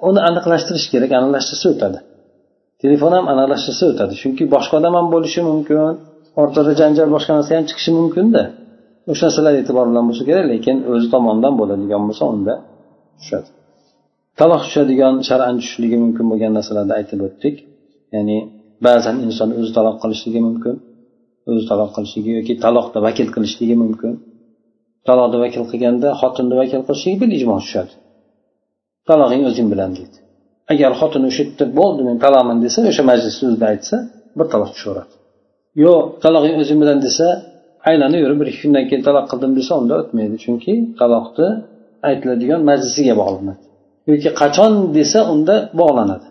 uni 0.08 0.20
aniqlashtirish 0.28 0.86
kerak 0.92 1.10
aniqlashtirsa 1.18 1.66
o'tadi. 1.74 1.98
Telefon 2.82 3.12
ham 3.16 3.26
aniqlashtirsa 3.32 3.84
o'tadi 3.92 4.14
chunki 4.22 4.44
boshqa 4.54 4.74
odam 4.80 4.94
ham 4.98 5.06
bo'lishi 5.14 5.40
mumkin 5.50 5.76
o'rtada 6.40 6.72
janjal 6.80 7.08
boshqa 7.16 7.32
narsa 7.38 7.50
ham 7.58 7.64
chiqishi 7.70 7.90
mumkinda. 7.98 8.42
O'sha 9.12 9.24
narsalar 9.28 9.54
e'tibor 9.60 9.84
bilan 9.90 10.04
bo'lsa 10.08 10.22
kerak 10.28 10.46
lekin 10.52 10.76
o'zi 10.92 11.06
tomonidan 11.14 11.54
bo'ladigan 11.60 12.02
bo'lsa 12.08 12.24
unda 12.34 12.54
tushadi. 13.22 13.48
Taloq 14.40 14.62
tushadigan 14.66 15.14
shar'an 15.28 15.54
tushishligi 15.60 15.96
mumkin 16.04 16.24
bo'lgan 16.30 16.52
narsalarni 16.58 16.94
aytib 17.00 17.20
o'tdik. 17.28 17.56
Ya'ni 18.14 18.38
ba'zan 18.86 19.16
inson 19.26 19.48
o'zi 19.58 19.70
taloq 19.78 19.96
qilishligi 20.02 20.40
mumkin 20.48 20.74
o'zi 21.50 21.62
taloq 21.70 21.90
qilishligi 21.96 22.30
yoki 22.38 22.54
taloqda 22.64 22.98
vakil 23.06 23.28
qilishligi 23.34 23.76
mumkin. 23.82 24.12
Taloqni 25.08 25.38
vakil 25.44 25.64
qilganda 25.70 26.08
xotinni 26.20 26.54
vakil 26.62 26.80
qilishligi 26.86 27.16
bil 27.22 27.32
ijmo 27.38 27.56
tushadi. 27.64 27.92
Talog'ing 29.08 29.42
o'zing 29.50 29.68
bilan 29.72 29.90
deydi. 29.98 30.18
Agar 30.72 30.90
xotin 31.00 31.22
o'sha 31.28 31.42
yerda 31.44 31.64
bo'ldi 31.78 32.00
men 32.08 32.16
taloqman 32.24 32.58
desa 32.64 32.78
o'sha 32.90 33.02
majlisni 33.10 33.44
o'zida 33.50 33.66
aytsa 33.72 33.96
bir 34.38 34.46
taloq 34.52 34.70
tushaveradi. 34.74 35.12
Yo'q 35.84 36.02
talog'ing 36.24 36.56
o'zing 36.62 36.78
bilan 36.82 36.98
desa 37.06 37.26
aylanib 37.90 38.20
yurib 38.24 38.38
bir 38.40 38.48
ikki 38.50 38.60
kundan 38.64 38.84
keyin 38.88 39.02
taloq 39.08 39.24
qildim 39.30 39.52
desa 39.58 39.72
unda 39.80 39.94
o'tmaydi. 40.02 40.36
Chunki 40.44 40.72
taloqni 41.00 41.48
aytiladigan 42.08 42.60
majlisiga 42.70 43.14
bog'lanadi. 43.22 43.60
Yoki 44.10 44.30
qachon 44.42 44.72
desa 44.98 45.20
unda 45.32 45.54
bog'lanadi. 45.80 46.26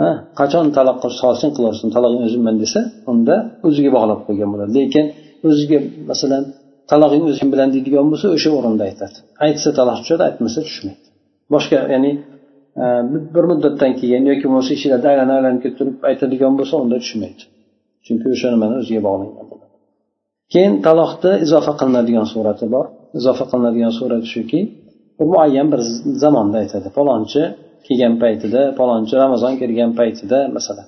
Ha 0.00 0.08
qachon 0.40 0.64
taloq 0.76 0.96
qilish 1.02 1.18
solsin 1.24 1.50
qilaversin 1.56 1.88
talog'ing 1.96 2.22
o'zimman 2.28 2.56
desa 2.62 2.80
unda 3.12 3.34
o'ziga 3.66 3.90
bog'lab 3.96 4.20
qo'ygan 4.26 4.48
bo'ladi. 4.52 4.70
Lekin 4.78 5.04
o'ziga 5.48 5.78
masalan 6.10 6.42
talog'ing 6.90 7.24
o'zing 7.30 7.48
bilan 7.54 7.68
deydigan 7.74 8.06
bo'lsa 8.12 8.26
o'sha 8.36 8.50
o'rinda 8.58 8.82
aytadi. 8.90 9.16
Aytsa 9.46 9.68
taloq 9.78 9.98
tushadi 10.02 10.22
aytmasa 10.28 10.58
tushmaydi. 10.68 11.06
Boshqa 11.54 11.78
ya'ni 11.94 12.12
e, 12.82 12.86
bir 13.34 13.44
muddatdan 13.50 13.92
keyin 14.00 14.22
yoki 14.30 14.44
bo'lmasa 14.48 14.70
ishlarida 14.78 15.08
aylanib 15.12 15.34
aylanib 15.38 15.60
kelib 15.64 15.76
turib 15.80 15.96
aytadigan 16.10 16.52
bo'lsa 16.58 16.74
unda 16.84 16.96
tushmaydi. 17.04 17.42
Chunki 18.06 18.26
o'sha 18.34 18.48
nimani 18.54 18.74
o'ziga 18.80 19.00
bog'langan 19.08 19.46
bo'ladi. 19.50 19.74
Keyin 20.52 20.74
taloqni 20.86 21.32
izofa 21.44 21.72
qilinadigan 21.80 22.26
surati 22.32 22.66
bor. 22.74 22.86
Izofa 23.18 23.44
qilinadigan 23.50 23.92
surat 23.98 24.24
shuki 24.34 24.60
muayyan 25.32 25.66
bir 25.72 25.80
zamonda 26.22 26.56
aytadi 26.62 26.88
falonchi 26.96 27.42
kelgan 27.86 28.14
paytida 28.22 28.60
falonchi 28.78 29.14
ramazon 29.22 29.52
kelgan 29.60 29.90
paytida 30.00 30.38
masalan. 30.56 30.86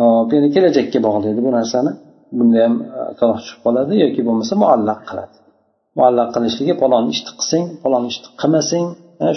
Hop 0.00 0.30
endi 0.36 0.48
kelajakka 0.54 0.98
bog'laydi 1.06 1.40
bu 1.46 1.50
narsani. 1.58 1.92
Bunda 2.38 2.58
ham 2.64 2.74
e, 2.98 3.00
taloq 3.20 3.38
tushib 3.42 3.60
qoladi 3.66 3.92
yoki 4.04 4.20
bo'lmasa 4.28 4.54
muallaq 4.62 5.00
qiladi. 5.08 5.34
Muallaq 5.98 6.28
qilishligi 6.34 6.74
falon 6.82 7.04
ishni 7.14 7.32
qilsang 7.38 7.64
falon 7.82 8.04
ishni 8.10 8.28
qilmasang 8.40 8.86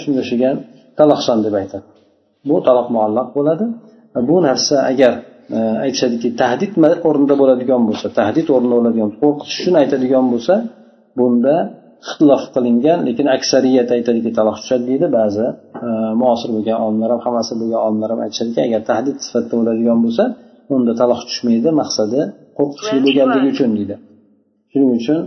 shunga 0.02 0.20
o'xshagan 0.24 0.56
taloqsan 0.98 1.38
deb 1.46 1.54
aytadi. 1.60 1.86
Bu 2.48 2.56
taloq 2.66 2.86
muallaq 2.96 3.28
bo'ladi. 3.36 3.64
E, 4.16 4.18
bu 4.28 4.36
narsa 4.48 4.76
agar 4.92 5.12
e, 5.56 5.58
aytishadiki 5.84 6.28
tahdid 6.42 6.72
o'rnida 7.08 7.34
bo'ladigan 7.42 7.82
bo'lsa 7.88 8.06
tahdid 8.18 8.46
o'rnida 8.54 8.74
bo'ladigan 8.78 9.10
qo'rqitish 9.20 9.56
uchun 9.60 9.74
aytadigan 9.82 10.24
bo'lsa 10.32 10.54
bunda 11.18 11.56
ixtilof 12.04 12.42
qilingan 12.54 12.98
lekin 13.08 13.26
aksariyat 13.36 13.88
aytadiki 13.96 14.30
taloq 14.38 14.56
tushadi 14.62 14.84
deydi 14.90 15.06
ba'zi 15.18 15.46
muosir 16.22 16.48
bo'lgan 16.56 16.78
olimlar 16.86 17.08
ham 17.14 17.20
hammasi 17.26 17.52
bo'lgan 17.60 17.80
olimlar 17.86 18.08
ham 18.12 18.20
aytishadiki 18.26 18.60
agar 18.68 18.82
tahdid 18.90 19.16
sifatida 19.26 19.54
bo'ladigan 19.60 19.98
bo'lsa 20.04 20.24
unda 20.74 20.92
taloq 21.00 21.20
tushmaydi 21.28 21.70
maqsadi 21.80 22.20
qo'rqitishli 22.58 22.98
bo'lganligi 23.06 23.48
uchun 23.54 23.70
deydi. 23.78 23.96
Shuning 24.70 24.90
uchun 24.98 25.20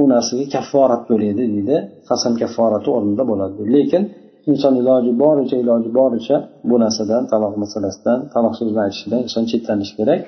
u 0.00 0.02
narsaga 0.12 0.44
kafforat 0.54 1.02
to'laydi 1.10 1.42
deydi. 1.54 1.76
Qasam 2.08 2.32
kafforati 2.42 2.88
o'rnida 2.96 3.24
bo'ladi 3.30 3.60
lekin 3.76 4.02
inson 4.50 4.74
iloji 4.80 5.12
boricha 5.22 5.56
iloji 5.62 5.90
boricha 5.98 6.36
bu 6.70 6.76
narsadan 6.84 7.22
taloq 7.32 7.54
masalasidan 7.62 8.18
taloq 8.34 8.54
so'zini 8.58 8.80
aytishidan 8.86 9.20
inson 9.26 9.44
chetlanishi 9.50 9.94
kerak. 10.00 10.22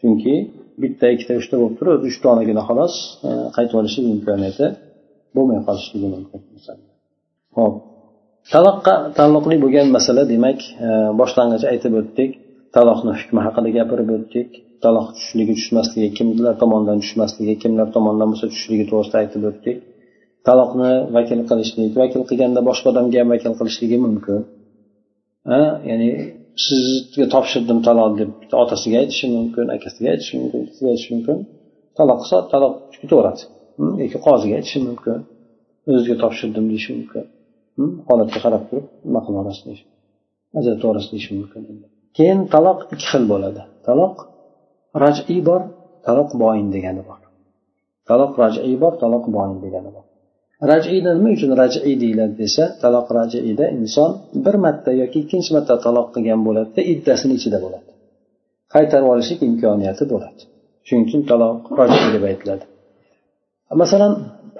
Chunki 0.00 0.34
bitta 0.82 1.06
ikkita 1.14 1.32
uchta 1.40 1.54
bo'lib 1.60 1.74
turib 1.78 2.00
uch 2.08 2.18
donagina 2.26 2.62
xolos 2.68 2.94
e, 3.28 3.30
qaytib 3.56 3.76
olishlik 3.80 4.06
imkoniyati 4.16 4.66
bo'lmay 5.36 5.60
qolishligi 5.68 6.08
mumkin. 6.14 6.40
Ho'p. 7.56 7.74
Taloqqa 8.54 8.94
taalluqli 9.18 9.56
bo'lgan 9.64 9.86
masala 9.96 10.22
demak 10.32 10.60
e, 10.86 10.88
boshlang'ich 11.20 11.64
aytib 11.72 11.92
o'tdik 12.00 12.30
taloqni 12.76 13.12
hukmi 13.20 13.40
haqida 13.46 13.68
gapirib 13.78 14.08
o'tdik 14.16 14.50
taloq 14.84 15.06
tushishligi 15.14 15.54
tushmasligi 15.58 16.08
kimlar 16.18 16.54
tomonidan 16.62 16.98
tushmasligi 17.04 17.54
kimlar 17.62 17.86
tomonidan 17.96 18.28
bo'lsa 18.32 18.46
tushishligi 18.52 18.84
to'g'risida 18.90 19.16
aytib 19.22 19.42
o'tdik. 19.50 19.76
Taloqni 20.48 20.90
vakil 21.16 21.40
qilishlik 21.50 21.92
vakil 22.02 22.22
qilganda 22.30 22.60
boshqa 22.68 22.86
odamga 22.92 23.16
ham 23.20 23.28
vakil 23.34 23.52
qilishligi 23.60 23.98
mumkin. 24.06 24.40
Ya'ni 25.90 26.10
sizga 26.66 27.26
topshirdim 27.34 27.78
taloq 27.88 28.12
deb 28.20 28.30
otasiga 28.62 28.96
aytishi 29.02 29.26
mumkin 29.36 29.66
akasiga 29.76 30.08
aytishi 30.14 30.34
mumkin 30.40 30.60
sizga 30.74 30.88
aytishi 30.94 31.10
mumkin. 31.16 31.38
Taloq 31.98 32.18
qilsa 32.22 32.36
taloq 32.52 32.74
ketaveradi 33.00 33.42
hmm, 33.78 33.94
yoki 34.02 34.18
qoziga 34.26 34.54
aytishi 34.60 34.78
mumkin. 34.88 35.18
O'zizga 35.88 36.16
topshirdim 36.22 36.64
deyishi 36.70 36.90
mumkin. 36.98 37.24
Hmm, 37.76 37.92
holatga 38.08 38.38
qarab 38.44 38.62
turib 38.68 38.86
nima 39.06 39.20
qilib 39.24 39.38
yuborasiz 39.38 39.62
deyish 39.68 39.82
ajratib 40.58 40.82
yuborasiz 40.84 41.10
deyishi 41.14 41.30
mumkin. 41.38 41.62
Keyin 42.16 42.40
taloq 42.54 42.78
ikki 42.94 43.06
xil 43.12 43.24
bo'ladi. 43.32 43.62
Taloq 43.86 44.14
rajiy 45.02 45.40
bor 45.48 45.62
taloq 46.06 46.30
boin 46.42 46.66
degani 46.74 47.02
bor. 47.08 47.20
Taloq 48.08 48.32
rajiy 48.42 48.74
bor 48.82 48.92
taloq 49.02 49.24
boin 49.36 49.56
degani 49.64 49.90
bor. 49.96 50.04
Rajiyni 50.62 51.10
nima 51.18 51.30
uchun 51.36 51.50
rajiy 51.62 51.94
deyiladi 52.02 52.34
desa 52.42 52.64
taloq 52.82 53.06
rajiyda 53.18 53.64
inson 53.78 54.10
bir 54.44 54.54
marta 54.64 54.90
yoki 55.02 55.18
ikkinchi 55.24 55.50
marta 55.56 55.74
taloq 55.86 56.06
qilgan 56.14 56.40
bo'ladida 56.46 56.80
iddasini 56.92 57.34
ichida 57.38 57.58
bo'ladi. 57.64 57.90
Qaytarib 58.74 59.08
olishlik 59.14 59.40
imkoniyati 59.48 60.04
bo'ladi. 60.12 60.40
Shuning 60.86 61.04
uchun 61.08 61.22
taloq 61.30 61.58
rajiy 61.80 62.08
deb 62.14 62.24
aytiladi. 62.30 62.64
Masalan 63.82 64.12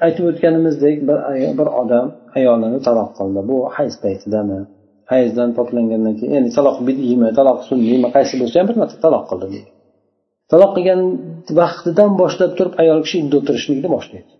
aytib 0.06 0.24
o'tganimizdek 0.30 0.96
bir, 1.08 1.18
bir 1.58 1.68
odam 1.82 2.06
ayolini 2.38 2.78
taloq 2.88 3.10
qildi. 3.18 3.40
Bu 3.50 3.56
hayz 3.76 3.94
paytidami? 4.04 4.58
Hayzdan 5.12 5.50
poklangandan 5.58 6.14
keyin 6.18 6.32
ya'ni 6.36 6.50
taloq 6.58 6.76
bidiymi 6.88 7.28
taloq 7.38 7.58
sunniymi 7.68 8.08
qaysi 8.16 8.34
bo'lsa 8.40 8.54
ham 8.60 8.66
bir 8.70 8.76
marta 8.82 8.96
taloq 9.04 9.24
qildi 9.30 9.46
deydi. 9.54 9.70
Taloq 10.52 10.70
qilgan 10.76 11.00
vaqtidan 11.60 12.10
boshlab 12.20 12.52
turib 12.58 12.74
ayol 12.82 12.98
kishi 13.04 13.16
uyda 13.22 13.36
o'tirishlikni 13.40 13.88
boshlaydi. 13.96 14.30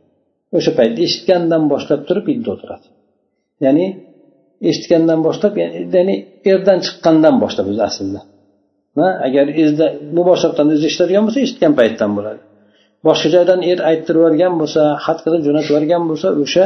O'sha 0.57 0.73
paytda 0.79 1.01
eshitgandan 1.07 1.63
boshlab 1.73 2.01
turib 2.09 2.27
idda 2.35 2.49
o'tiradi. 2.55 2.87
Ya'ni 3.65 3.87
eshitgandan 4.71 5.21
boshlab 5.27 5.55
ya'ni 5.97 6.15
erdan 6.53 6.79
chiqqandan 6.87 7.35
boshlab 7.43 7.67
o'zi 7.73 7.83
aslida. 7.91 8.21
Agar 9.27 9.45
mubosharatan 10.19 10.67
o'zi 10.75 10.85
eshitadigan 10.91 11.23
bo'lsa 11.27 11.41
eshitgan 11.47 11.73
paytdan 11.81 12.11
bo'ladi. 12.19 12.41
Boshqa 13.07 13.29
joydan 13.35 13.61
er 13.71 13.79
ayttirib 13.91 14.21
yuborgan 14.23 14.55
bo'lsa 14.61 14.83
xat 15.05 15.19
qilib 15.25 15.43
jo'natib 15.47 15.71
yuborgan 15.73 16.03
bo'lsa 16.11 16.29
o'sha 16.43 16.65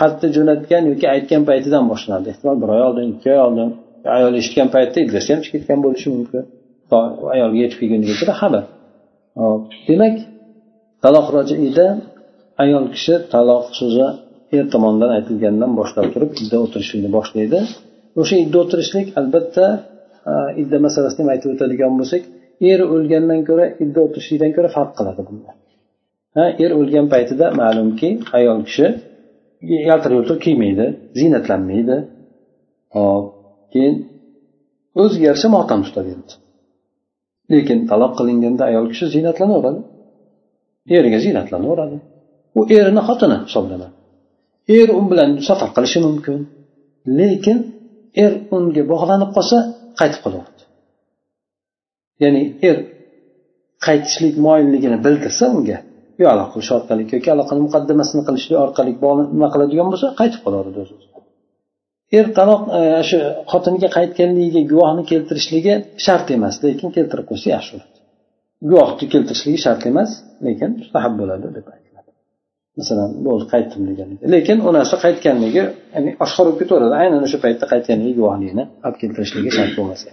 xatni 0.00 0.28
jo'natgan 0.36 0.82
yoki 0.90 1.06
aytgan 1.14 1.42
paytidan 1.50 1.84
boshlanadi. 1.92 2.26
Ehtimol 2.32 2.56
bir 2.62 2.68
oy 2.76 2.82
oldin 2.88 3.06
ikki 3.14 3.28
oy 3.34 3.40
oldin 3.46 3.68
ayol 4.16 4.34
eshitgan 4.40 4.68
paytda 4.74 4.98
iddasi 5.06 5.28
ham 5.32 5.40
chiqib 5.44 5.60
ketgan 5.60 5.78
bo'lishi 5.84 6.08
mumkin. 6.16 6.42
Ayolga 7.34 7.58
yetib 7.64 7.78
kelgunigacha 7.80 8.34
xabar. 8.40 8.64
Hop 9.40 9.62
demak 9.88 10.14
taloq 11.04 11.26
rojiida 11.36 11.86
ayol 12.62 12.84
kishi 12.94 13.14
taloq 13.32 13.64
so'zi 13.80 14.06
er 14.56 14.64
tomonidan 14.72 15.10
aytilgandan 15.18 15.72
boshlab 15.80 16.06
turib 16.14 16.30
idda 16.42 16.56
o'tirishlikni 16.64 17.10
boshlaydi. 17.16 17.58
O'sha 18.20 18.36
idda 18.44 18.56
o'tirishlik 18.64 19.06
albatta 19.20 19.66
idda 20.62 20.76
masalasini 20.86 21.22
ham 21.24 21.30
aytib 21.34 21.48
o'tadigan 21.54 21.92
bo'lsak 22.00 22.22
er 22.70 22.80
o'lgandan 22.94 23.40
ko'ra 23.48 23.66
idda 23.84 23.98
o'tirishlikdan 24.06 24.50
ko'ra 24.56 24.68
farq 24.76 24.92
qiladi 24.98 25.22
bunda 25.28 25.50
ha 26.36 26.44
er 26.64 26.70
o'lgan 26.80 27.06
paytida 27.14 27.46
ma'lumki 27.60 28.08
ayol 28.38 28.60
kishi 28.68 28.86
yaltir 29.88 30.10
yultir 30.16 30.36
kiymaydi 30.44 30.84
ziynatlanmaydi. 31.20 31.96
Hop 32.96 33.24
keyin 33.72 33.94
o'ziga 35.02 35.24
yarasha 35.28 35.48
motam 35.56 35.80
tutadi 35.86 36.08
endi 36.16 36.34
lekin 37.52 37.78
taloq 37.90 38.12
qilinganda 38.18 38.62
ayol 38.70 38.86
kishi 38.92 39.06
ziynatlanaveradi 39.14 39.80
eriga 40.98 41.18
ziynatlanaveradi 41.24 41.96
u 42.58 42.60
erini 42.78 43.02
xotini 43.08 43.36
hisoblanadi 43.46 43.94
er 44.78 44.88
u 44.98 45.00
bilan 45.10 45.30
safar 45.48 45.68
qilishi 45.76 45.98
mumkin 46.06 46.38
lekin 47.18 47.58
er 48.24 48.32
unga 48.56 48.82
bog'lanib 48.92 49.30
qolsa 49.36 49.58
qaytib 50.00 50.20
qolaveradi 50.24 50.62
ya'ni 52.22 52.42
er 52.68 52.76
qaytishlik 53.86 54.34
moyilligini 54.46 54.98
bildirsa 55.04 55.44
unga 55.56 55.78
yo 56.20 56.26
aloqa 56.34 56.50
qilish 56.54 56.72
orqali 56.78 57.02
yoki 57.14 57.30
aloqani 57.36 57.60
muqaddamasini 57.66 58.22
qilishlik 58.28 58.58
orqali 58.66 58.92
nima 59.34 59.48
qiladigan 59.54 59.88
bo'lsa 59.92 60.06
qaytib 60.20 60.40
qolaveradi 60.46 60.78
o'zi. 60.84 60.94
Er 62.18 62.26
taloq 62.38 62.62
e, 62.78 62.80
shu 63.08 63.18
xotiniga 63.52 63.88
qaytganligiga 63.96 64.62
guvohni 64.72 65.02
keltirishligi 65.10 65.74
shart 66.04 66.26
emas 66.36 66.54
lekin 66.64 66.88
keltirib 66.96 67.26
qo'ysa 67.30 67.48
yaxshi 67.56 67.70
bo'ladi. 67.74 67.96
Guvohni 68.70 69.06
keltirishligi 69.14 69.58
shart 69.66 69.82
emas 69.90 70.10
lekin 70.46 70.70
mustahab 70.80 71.12
bo'ladi 71.20 71.46
deb 71.56 71.66
masalan 72.80 73.10
bo'ldi 73.26 73.44
qaytdim 73.52 73.82
degan 73.90 74.08
lekin 74.34 74.58
u 74.68 74.70
narsa 74.78 74.96
qaytganligi 75.04 75.62
ya'ni 75.94 76.10
oshkor 76.24 76.44
bo'lib 76.46 76.58
ketaveradi. 76.62 76.94
Aynan 77.02 77.20
o'sha 77.26 77.38
paytda 77.44 77.64
qaytganligi 77.72 78.14
guvohligini 78.20 78.64
olib 78.86 78.98
keltirishligi 79.02 79.50
shart 79.56 79.72
bo'lmasa 79.78 80.08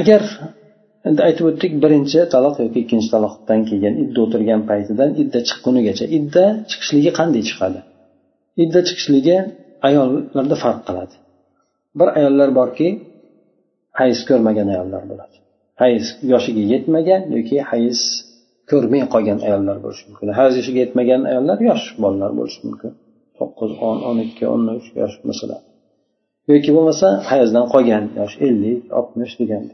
agar 0.00 0.22
endi 1.08 1.20
aytib 1.28 1.44
o'tdik 1.50 1.72
birinchi 1.84 2.20
taloq 2.34 2.54
yoki 2.64 2.78
ikkinchi 2.84 3.08
taloqdan 3.14 3.60
keyin 3.70 3.94
idda 4.04 4.18
o'tirgan 4.24 4.60
paytidan 4.70 5.10
idda 5.22 5.38
chiqqunigacha 5.48 6.06
idda 6.18 6.44
chiqishligi 6.70 7.10
qanday 7.18 7.42
chiqadi? 7.50 7.80
Idda 8.64 8.80
chiqishligi 8.88 9.36
ayollarda 9.88 10.56
farq 10.64 10.80
qiladi. 10.88 11.14
Bir 11.98 12.08
ayollar 12.18 12.48
borki 12.60 12.88
hayz 14.00 14.18
ko'rmagan 14.28 14.68
ayollar 14.74 15.02
bo'ladi. 15.10 15.36
Hayz 15.82 16.04
yoshiga 16.32 16.62
yetmagan 16.72 17.22
yoki 17.36 17.56
hayz 17.70 17.98
ko'rmay 18.70 19.02
qolgan 19.14 19.38
ayollar 19.48 19.76
bo'lishi 19.84 20.04
mumkin. 20.08 20.28
Haj 20.38 20.50
yoshiga 20.58 20.80
yetmagan 20.84 21.22
ayollar 21.30 21.58
yosh 21.68 21.84
bolalar 22.02 22.32
bo'lishi 22.38 22.60
mumkin. 22.66 22.90
To'qqiz 23.38 23.70
o'n 23.88 23.98
o'n 24.08 24.18
ikki 24.26 24.44
o'n 24.54 24.62
uch 24.78 24.88
yosh 25.00 25.16
masalan. 25.28 25.60
Yoki 26.52 26.70
bo'lmasa 26.76 27.08
hayzdan 27.30 27.64
qolgan 27.74 28.04
yosh 28.20 28.34
ellik 28.46 28.80
oltmish 28.98 29.34
degan 29.40 29.64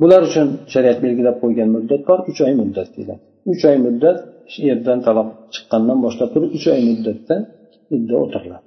bular 0.00 0.20
uchun 0.28 0.46
shariat 0.72 0.98
belgilab 1.04 1.36
qo'ygan 1.42 1.68
muddat 1.76 2.02
bor 2.08 2.18
uch 2.30 2.40
oy 2.46 2.52
muddat 2.60 2.88
deyiladi. 2.94 3.22
Uch 3.52 3.62
oy 3.70 3.76
muddat 3.86 4.18
erdan 4.72 4.98
taloq 5.06 5.28
chiqqandan 5.54 5.98
boshlab 6.04 6.28
turib 6.34 6.50
uch 6.56 6.66
oy 6.74 6.80
muddatda 6.88 7.36
idda 7.96 8.14
o'tiriladi. 8.24 8.66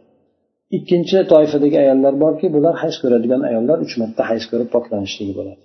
Ikkinchi 0.78 1.18
toifadagi 1.32 1.78
ayollar 1.84 2.14
borki 2.24 2.48
bular 2.56 2.76
hayz 2.84 2.96
ko'radigan 3.02 3.42
ayollar 3.50 3.78
uch 3.86 3.94
marta 4.02 4.22
hayz 4.30 4.44
ko'rib 4.52 4.70
poklanishligi 4.76 5.34
bo'ladi. 5.40 5.62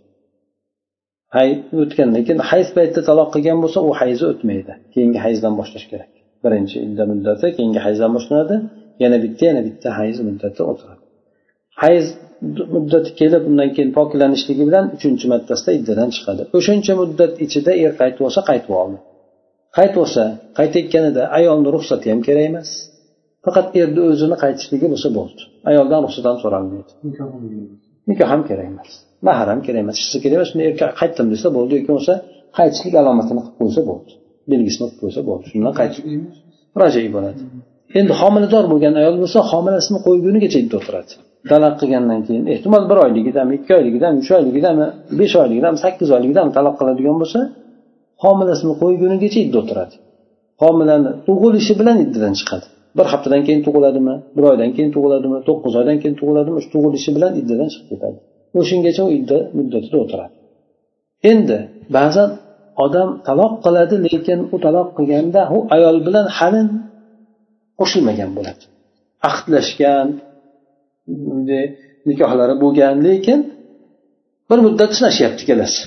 Hay 1.37 1.49
o'tgandan 1.83 2.23
keyin 2.27 2.41
hayz 2.51 2.69
paytida 2.77 3.03
taloq 3.09 3.29
qilgan 3.35 3.59
bo'lsa 3.65 3.79
u 3.89 3.91
hayzi 4.01 4.25
o'tmaydi. 4.33 4.73
Keyingi 4.95 5.19
hayzdan 5.27 5.55
boshlash 5.61 5.87
kerak. 5.93 6.11
Birinchi 6.45 6.77
idda 6.87 7.05
muddati 7.13 7.47
keyingi 7.57 7.81
hayzdan 7.87 8.11
boshlanadi. 8.17 8.57
Yana 9.03 9.17
bitta 9.25 9.43
yana 9.51 9.63
bitta 9.69 9.89
hayz 10.01 10.17
muddati 10.29 10.61
o'tiradi. 10.71 11.03
Hayz 11.83 12.07
muddati 12.75 13.11
kelib 13.21 13.43
undan 13.51 13.69
keyin 13.75 13.91
poklanishligi 13.99 14.65
bilan 14.69 14.85
uchinchi 14.97 15.27
martasida 15.33 15.71
iddadan 15.79 16.11
chiqadi. 16.17 16.43
O'shancha 16.59 16.93
muddat 17.03 17.33
ichida 17.45 17.73
er 17.85 17.93
qaytib 18.01 18.23
olsa 18.29 18.41
qaytib 18.51 18.73
oldi. 18.83 18.99
Qaytib 19.77 19.99
olsa 20.05 20.25
qaytayotganida 20.59 21.23
ayolni 21.39 21.69
ruxsati 21.77 22.07
ham 22.13 22.21
kerak 22.29 22.45
emas. 22.51 22.71
Faqat 23.45 23.67
erni 23.81 24.01
o'zini 24.11 24.37
qaytishligi 24.45 24.87
bo'lsa 24.93 25.09
bo'ldi. 25.19 25.43
Ayoldan 25.71 26.01
ruxsat 26.07 26.25
ham 26.29 26.37
so'ralmaydi. 26.45 26.91
Nikoh 28.09 28.29
ham 28.33 28.43
kerak 28.49 28.67
emas. 28.73 28.91
Mahr 29.27 29.47
ham 29.53 29.61
kerak 29.67 29.83
emas. 29.85 29.97
Hech 30.01 30.07
narsa 30.07 30.19
kerak 30.25 30.37
emas 30.39 30.49
shunda 30.51 30.65
erkak 30.71 30.93
qaytdim 31.01 31.27
desa 31.35 31.49
bo'ldi 31.57 31.73
yoki 31.77 31.89
bo'lmasa 31.91 32.15
qaytishlik 32.59 32.95
alomatini 33.03 33.41
qilib 33.45 33.57
qo'ysa 33.61 33.81
bo'ldi. 33.91 34.11
Belgisini 34.51 34.87
qilib 34.89 35.01
qo'ysa 35.03 35.21
bo'ldi. 35.29 35.45
Shundan 35.53 35.75
qaytib 35.81 36.05
rajai 36.83 37.09
bo'ladi 37.17 37.41
endi 37.99 38.13
homilador 38.21 38.65
bo'lgan 38.73 38.95
ayol 39.01 39.17
bo'lsa 39.23 39.39
homilasini 39.51 39.99
qo'ygunigacha 40.07 40.59
idda 40.65 40.77
o'tiradi. 40.81 41.13
Talaq 41.51 41.75
qilgandan 41.81 42.21
keyin 42.27 42.45
ehtimol 42.55 42.85
bir 42.91 42.99
oyligidami 43.05 43.53
ikki 43.59 43.73
oyligidami 43.79 44.17
uch 44.23 44.31
oyligidami 44.39 44.87
besh 45.21 45.35
oyligidami 45.43 45.77
sakkiz 45.85 46.09
oyligidami 46.17 46.51
taloq 46.57 46.75
qiladigan 46.81 47.17
bo'lsa 47.23 47.41
homilasini 48.25 48.75
qo'ygunigacha 48.83 49.39
idda 49.47 49.59
o'tiradi. 49.63 49.95
Homilani 50.63 51.11
tug'ilishi 51.27 51.73
bilan 51.81 51.97
iddadan 52.05 52.35
chiqadi 52.41 52.67
bir 52.97 53.07
haftadan 53.13 53.43
keyin 53.47 53.63
tug'iladimi 53.67 54.15
bir 54.37 54.45
oydan 54.51 54.71
keyin 54.77 54.91
tug'iladimi 54.97 55.39
to'qqiz 55.49 55.75
oydan 55.81 55.97
keyin 56.03 56.17
tug'iladimi 56.21 56.59
shu 56.65 56.69
tug'ilishi 56.75 57.11
bilan 57.17 57.33
iddadan 57.41 57.69
chiqib 57.73 57.87
ketadi. 57.93 58.19
O'shangacha 58.61 59.03
u 59.09 59.11
idda 59.19 59.39
muddatida 59.59 59.97
o'tiradi. 60.05 60.35
Endi 61.31 61.59
ba'zan 61.97 62.31
odam 62.85 63.09
taloq 63.29 63.53
qiladi 63.65 63.95
lekin 64.07 64.39
u 64.55 64.57
taloq 64.65 64.89
qilganda 64.97 65.43
u 65.57 65.59
ayol 65.77 65.97
bilan 66.07 66.27
hali 66.39 66.63
qo'shilmagan 67.81 68.31
bo'ladi. 68.37 68.63
Ahdlashgan 69.31 70.09
nikohlari 72.09 72.55
bo'lgan 72.63 72.95
lekin 73.07 73.41
bir 74.51 74.59
muddat 74.67 74.91
sinashyapti 74.99 75.41
ikkalasi 75.45 75.81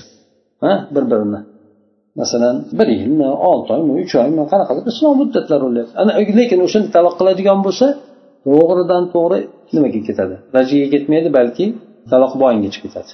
ha 0.64 0.72
bir 0.94 1.04
birini 1.10 1.40
masalan 2.20 2.56
bir 2.78 2.88
yilmi 3.00 3.28
olti 3.50 3.68
oymi 3.76 3.92
uch 4.02 4.14
oymi 4.22 4.42
qanaqadir 4.52 4.82
islom 4.92 5.14
muddatlari 5.20 5.82
Ana 6.00 6.12
lekin 6.38 6.58
o'shani 6.66 6.86
taloq 6.96 7.14
qiladigan 7.20 7.58
bo'lsa 7.66 7.86
to'g'ridan 8.46 9.04
to'g'ri 9.14 9.38
nimaga 9.74 10.00
ketadi? 10.08 10.34
Rajiga 10.56 10.86
ketmaydi 10.94 11.28
balki 11.38 11.64
taloq 12.12 12.32
boyinga 12.42 12.70
ketadi. 12.84 13.12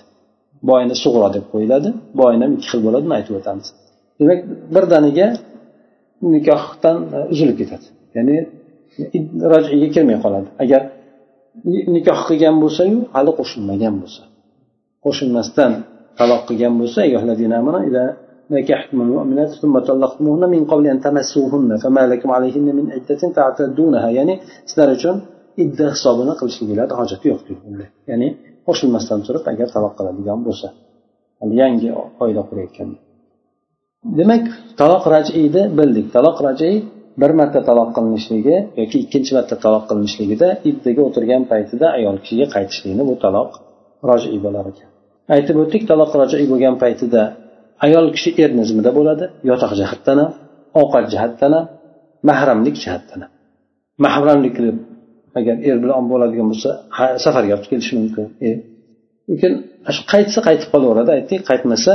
Boyni 0.70 0.94
sug'ro 1.04 1.28
deb 1.36 1.44
qo'yiladi 1.52 1.88
boyni 2.20 2.42
ham 2.44 2.52
ikki 2.56 2.66
xil 2.72 2.80
bo'ladi 2.86 3.04
uni 3.08 3.14
aytib 3.18 3.34
o'tamiz. 3.40 3.68
Demak 4.20 4.40
birdaniga 4.74 5.26
nikohdan 6.34 6.96
e, 7.16 7.18
uzilib 7.32 7.56
ketadi. 7.60 7.86
Ya'ni 8.16 8.36
rajiga 9.52 9.88
kirmay 9.94 10.18
qoladi. 10.24 10.48
Agar 10.64 10.82
nikoh 11.96 12.18
qilgan 12.28 12.56
bo'lsayu 12.62 12.98
hali 13.14 13.32
qo'shilmagan 13.38 13.94
bo'lsa. 14.02 14.22
Qo'shilmasdan 15.04 15.72
taloq 16.18 16.42
qilgan 16.48 16.74
bo'lsa 16.80 17.00
نكحتم 18.51 18.97
المؤمنات 19.01 19.49
ثم 19.62 19.75
طلقتموهن 19.80 20.43
من 20.56 20.62
قبل 20.71 20.86
أن 20.93 20.99
تمسوهن 21.06 21.71
فما 21.84 22.03
لكم 22.12 22.30
عليهن 22.38 22.67
من 22.77 22.86
عدة 22.95 23.21
تعتدونها 23.38 24.10
يعني 24.17 24.34
sizlar 24.67 24.89
uchun 24.97 25.15
idda 25.63 25.86
hisobini 25.95 26.34
qilishliginglarni 26.39 26.95
hojati 27.01 27.25
yo'q 27.32 27.41
deydi 27.47 27.86
ya'ni 28.12 28.27
qo'shilmasdan 28.67 29.19
turib 29.27 29.43
agar 29.51 29.67
taloq 29.75 29.93
qiladigan 29.99 30.39
bo'lsa 30.47 30.67
yangi 31.62 31.89
oila 32.23 32.41
qurayotganda 32.49 32.97
demak 34.19 34.43
taloq 34.82 35.03
rajiyni 35.15 35.63
bildik 35.80 36.08
taloq 36.15 36.38
rajiy 36.47 36.75
bir 37.21 37.32
marta 37.39 37.60
taloq 37.69 37.89
qilinishligi 37.97 38.56
yoki 38.82 38.97
ikkinchi 39.03 39.32
marta 39.38 39.56
taloq 39.65 39.84
qilinishligida 39.89 40.47
iddaga 40.69 41.01
o'tirgan 41.08 41.43
paytida 41.51 41.86
ayol 41.97 42.17
kishiga 42.23 42.47
qaytishlikni 42.56 43.03
bu 43.10 43.15
taloq 43.25 43.49
rojiy 44.10 44.38
bo'lar 44.45 44.65
ekan 44.71 44.89
aytib 45.36 45.56
o'tdik 45.63 45.84
taloq 45.91 46.12
rojiy 46.21 46.45
bo'lgan 46.51 46.75
paytida 46.84 47.21
ayol 47.87 48.07
kishi 48.16 48.31
er 48.42 48.51
nizmida 48.61 48.90
bo'ladi 48.99 49.25
yotoq 49.51 49.73
jihatdan 49.81 50.18
ham 50.23 50.31
ovqat 50.81 51.05
jihatdan 51.12 51.53
ham 51.57 51.66
mahramlik 52.29 52.77
jihatdan 52.85 53.21
ham. 53.25 53.31
Mahramlik 54.05 54.53
qilib 54.59 54.77
agar 55.38 55.57
er 55.68 55.77
bilan 55.85 56.05
bo'ladigan 56.12 56.47
bo'lsa 56.53 56.71
safarga 57.25 57.53
olib 57.57 57.68
kelishi 57.73 57.92
mumkin. 58.01 58.27
E, 58.47 58.51
lekin 59.31 59.53
lekin 59.87 60.05
qaytsa 60.12 60.40
qaytib 60.49 60.68
qolaveradi 60.75 61.11
aytdik 61.16 61.40
qaytmasa 61.51 61.95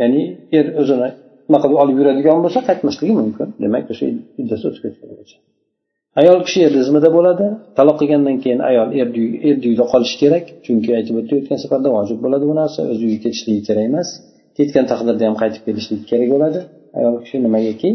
ya'ni 0.00 0.22
er 0.58 0.66
o'zini 0.80 1.08
nima 1.46 1.58
qilib 1.62 1.78
olib 1.82 1.96
yuradigan 2.00 2.38
bo'lsa 2.44 2.60
qaytmasligi 2.68 3.14
mumkin. 3.20 3.48
Demak 3.62 3.84
o'sha 3.92 4.04
iddasi 4.42 4.64
o'tib 4.68 4.82
ketgungacha 4.84 5.38
ayol 6.20 6.38
kishi 6.46 6.60
er 6.66 6.72
nizmida 6.80 7.08
bo'ladi 7.16 7.46
taloq 7.78 7.96
qilgandan 8.00 8.36
keyin 8.42 8.60
ayol 8.70 8.88
er 9.00 9.08
uyida 9.68 9.84
er 9.84 9.88
qolishi 9.92 10.16
kerak. 10.22 10.44
Chunki 10.64 10.90
aytib 10.98 11.14
o'tdik 11.20 11.36
o'tgan 11.40 11.58
safarda 11.64 11.88
vojib 11.96 12.18
bo'ladi 12.24 12.44
bu 12.50 12.54
narsa 12.60 12.80
o'z 12.92 12.98
uyiga 13.06 13.20
ketishligi 13.24 13.62
kerak 13.68 13.84
emas. 13.90 14.08
Ketgan 14.58 14.84
taqdirda 14.92 15.22
ham 15.28 15.36
qaytib 15.42 15.62
kelishlik 15.66 16.02
kerak 16.10 16.28
bo'ladi. 16.34 16.60
Ayol 16.98 17.14
kishi 17.24 17.36
nimagaki 17.46 17.90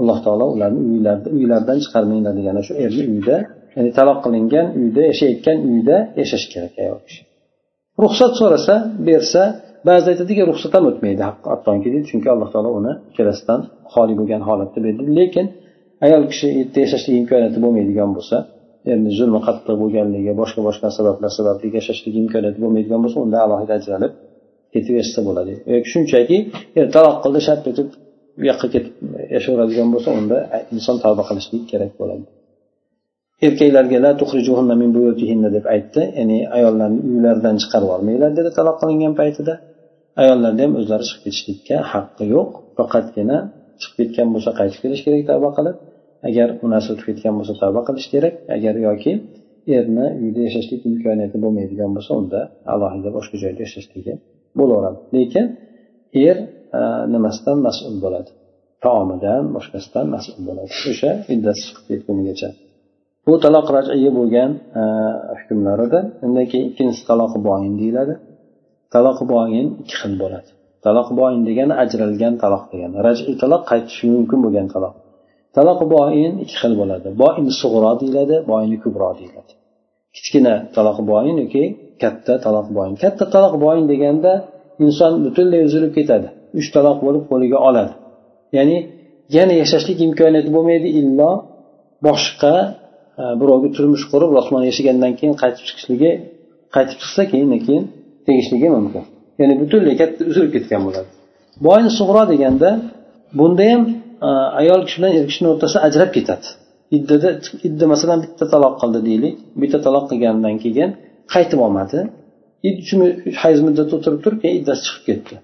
alloh 0.00 0.18
taolo 0.24 0.46
ularni 0.54 0.80
uylaridan 1.38 1.78
chiqarmanglar 1.84 2.32
degan 2.40 2.56
shu 2.68 2.72
erni 2.84 3.02
uyida 3.12 3.36
ya'ni 3.76 3.90
taloq 3.98 4.18
qilingan 4.24 4.66
uyda 4.80 5.02
yashayotgan 5.10 5.58
uyda 5.70 5.96
yashash 6.20 6.46
kerak 6.52 6.74
ayol 6.84 7.00
kishi. 7.06 7.22
Ruxsat 8.02 8.32
so'rasa 8.40 8.74
bersa 9.08 9.42
ba'zida 9.88 10.08
aytadiki 10.14 10.42
ruxsat 10.50 10.72
ham 10.76 10.84
o'tmaydi 10.90 11.22
hattoki 11.28 11.88
deydi 11.94 12.06
chunki 12.10 12.28
alloh 12.34 12.48
taolo 12.54 12.70
uni 12.80 12.92
ikkalasidan 13.10 13.60
xoli 13.92 14.14
bo'lgan 14.20 14.42
holatda 14.48 14.78
berdi. 14.86 15.02
Lekin 15.18 15.46
ayol 16.06 16.22
kishi 16.30 16.46
yerda 16.58 16.78
yashashlik 16.84 17.14
imkoniyati 17.22 17.58
bo'lmaydigan 17.64 18.10
bo'lsa 18.16 18.36
erni 18.92 19.10
zulmi 19.18 19.40
qattiq 19.46 19.76
bo'lganligi 19.82 20.32
boshqa 20.40 20.60
boshqa 20.68 20.88
sabablar 20.98 21.30
sababli 21.38 21.66
yashashlik 21.78 22.14
imkoniyati 22.22 22.58
bo'lmaydigan 22.64 23.00
bo'lsa 23.04 23.18
unda 23.24 23.38
alohida 23.46 23.72
ajralib 23.80 24.12
ketaversa 24.76 25.20
bo'ladi. 25.28 25.52
Yoki 25.74 25.88
shunchaki 25.94 26.36
taloq 26.96 27.16
qildi 27.24 27.40
shart 27.48 27.64
etib 27.72 27.88
u 28.40 28.42
yoqqa 28.50 28.66
ketib 28.74 28.94
yashayveradigan 29.36 29.88
bo'lsa 29.94 30.10
unda 30.20 30.36
inson 30.74 30.96
tavba 31.04 31.22
qilishlik 31.28 31.62
kerak 31.72 31.92
bo'ladi. 32.00 32.24
Erkaklarga 33.46 33.98
la 34.70 34.74
min 34.82 34.90
buyutihinna 34.96 35.48
deb 35.56 35.64
aytdi. 35.74 36.00
Ya'ni 36.18 36.38
ayollarni 36.56 37.00
uylaridan 37.10 37.56
chiqarib 37.62 37.86
yubormanglar 37.88 38.30
dedi 38.38 38.50
taloq 38.58 38.76
qilingan 38.82 39.14
paytida. 39.20 39.54
Ayollarni 40.22 40.62
ham 40.64 40.72
o'zlari 40.80 41.04
chiqib 41.08 41.22
ketishlikka 41.26 41.76
haqqi 41.92 42.24
yo'q. 42.34 42.50
Faqatgina 42.78 43.38
chiqib 43.80 43.96
ketgan 44.00 44.28
bo'lsa 44.34 44.50
qaytib 44.60 44.80
kelish 44.84 45.02
kerak 45.06 45.22
tavba 45.30 45.50
qilib. 45.56 45.76
Agar 46.28 46.48
u 46.64 46.66
narsa 46.74 46.88
o'tib 46.94 47.06
ketgan 47.10 47.34
bo'lsa 47.38 47.54
tavba 47.62 47.80
qilish 47.88 48.08
kerak. 48.14 48.34
Agar 48.56 48.74
yoki 48.88 49.12
erni 49.76 50.06
uyda 50.24 50.40
yashashlik 50.46 50.80
imkoniyati 50.90 51.36
bo'lmaydigan 51.44 51.90
bo'lsa 51.96 52.12
unda 52.20 52.40
alohida 52.74 53.10
boshqa 53.16 53.36
joyda 53.42 53.60
yashashligi 53.66 54.14
bo'laveradi. 54.60 54.98
Lekin 55.16 55.46
er 56.26 56.36
e, 56.78 56.80
nimasidan 57.14 57.58
mas'ul 57.66 57.96
bo'ladi? 58.04 58.30
Taomidan 58.84 59.42
boshqasidan 59.56 60.06
mas'ul 60.14 60.40
bo'ladi. 60.48 60.70
O'sha 60.90 61.10
iddasi 61.34 61.60
chiqib 61.66 61.84
ketgunigacha. 61.90 62.48
Bu 63.26 63.34
taloq 63.44 63.66
rajiy 63.76 64.08
bo'lgan 64.18 64.50
e, 64.80 64.82
hukmlarida 65.38 66.00
undan 66.24 66.46
keyin 66.50 66.66
ikkinchisi 66.70 67.04
taloqi 67.10 67.38
boyin 67.48 67.74
deyiladi. 67.80 68.14
Taloqi 68.94 69.24
boyin 69.34 69.66
ikki 69.82 69.94
xil 70.00 70.14
bo'ladi. 70.22 70.50
Taloq 70.86 71.08
boyin 71.20 71.40
degani 71.48 71.74
ajralgan 71.82 72.34
taloq 72.42 72.64
degani. 72.72 72.96
Rajiy 73.06 73.34
taloq 73.42 73.62
qaytishi 73.70 74.04
mumkin 74.16 74.38
bo'lgan 74.44 74.66
taloq. 74.74 74.94
Taloq 75.56 75.80
boyin 75.94 76.32
ikki 76.44 76.56
xil 76.62 76.72
bo'ladi. 76.80 77.08
Boin 77.22 77.46
sug'ro 77.60 77.92
deyiladi 78.00 78.36
boini 78.50 78.76
kubro 78.84 79.10
deyiladi. 79.20 79.52
Kichkina 80.16 80.54
taloq 80.76 80.98
boyin 81.10 81.36
yoki 81.42 81.64
katta 82.02 82.32
taloq 82.44 82.66
boyin 82.76 82.94
katta 83.02 83.24
taloq 83.34 83.54
boyin 83.64 83.84
deganda 83.92 84.32
inson 84.84 85.12
butunlay 85.24 85.60
uzilib 85.68 85.92
ketadi. 85.98 86.28
Uch 86.58 86.68
taloq 86.76 86.98
bo'lib 87.06 87.24
qo'liga 87.30 87.58
oladi. 87.68 87.92
Ya'ni 88.56 88.76
yana 89.36 89.54
yashashlik 89.62 89.98
imkoniyati 90.06 90.50
bo'lmaydi 90.56 90.88
illo 91.00 91.30
boshqa 92.06 92.54
e, 93.20 93.24
birovga 93.40 93.68
turmush 93.76 94.04
qurib 94.12 94.30
rosmon 94.36 94.62
yashagandan 94.70 95.12
keyin 95.18 95.34
qaytib 95.42 95.64
chiqishligi 95.68 96.10
qaytib 96.74 96.96
chiqsa 97.02 97.22
keyin 97.32 97.48
keyin 97.66 97.84
tegishligi 98.26 98.68
mumkin. 98.76 99.02
Ya'ni 99.40 99.54
butunlay 99.62 99.94
katta 100.02 100.20
uzilib 100.30 100.50
ketgan 100.56 100.80
bo'ladi. 100.86 101.08
Boyin 101.66 101.90
sug'ro 101.98 102.22
deganda 102.32 102.70
bunda 103.38 103.64
ham 103.70 103.82
e, 104.26 104.30
ayol 104.60 104.80
kishi 104.86 104.96
bilan 104.98 105.12
er 105.18 105.24
kishini 105.30 105.48
o'rtasida 105.52 105.80
ajrab 105.88 106.10
ketadi. 106.16 106.46
Iddada 106.96 107.28
idda 107.68 107.84
masalan 107.92 108.18
bitta 108.24 108.44
taloq 108.52 108.74
qildi 108.82 109.00
deylik. 109.08 109.34
Bitta 109.62 109.78
taloq 109.86 110.04
qilgandan 110.10 110.56
keyin 110.64 110.90
qaytib 111.34 111.60
olmadi. 111.66 111.98
Hayz 113.42 113.58
muddati 113.66 113.92
o'tirib 113.98 114.20
turib 114.24 114.38
keyin 114.42 114.56
iddasi 114.60 114.82
chiqib 114.86 115.04
ketdi. 115.08 115.34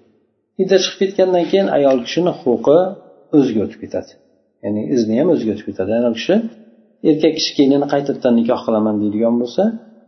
Idda 0.63 0.77
chiqib 0.85 0.99
ketgandan 1.03 1.45
keyin 1.51 1.69
ayol 1.77 1.99
kishini 2.07 2.33
huquqi 2.41 2.79
o'ziga 3.37 3.61
o'tib 3.67 3.81
ketadi. 3.85 4.13
Ya'ni 4.65 4.83
izni 4.95 5.15
ham 5.21 5.29
o'ziga 5.35 5.53
o'tib 5.55 5.67
ketadi. 5.71 5.91
Ayol 5.99 6.15
kishi 6.19 6.35
erkak 7.11 7.33
kishi 7.39 7.53
kelinini 7.59 7.87
qaytadan 7.95 8.33
nikoh 8.41 8.61
qilaman 8.67 8.95
deydigan 9.03 9.35
bo'lsa 9.43 9.63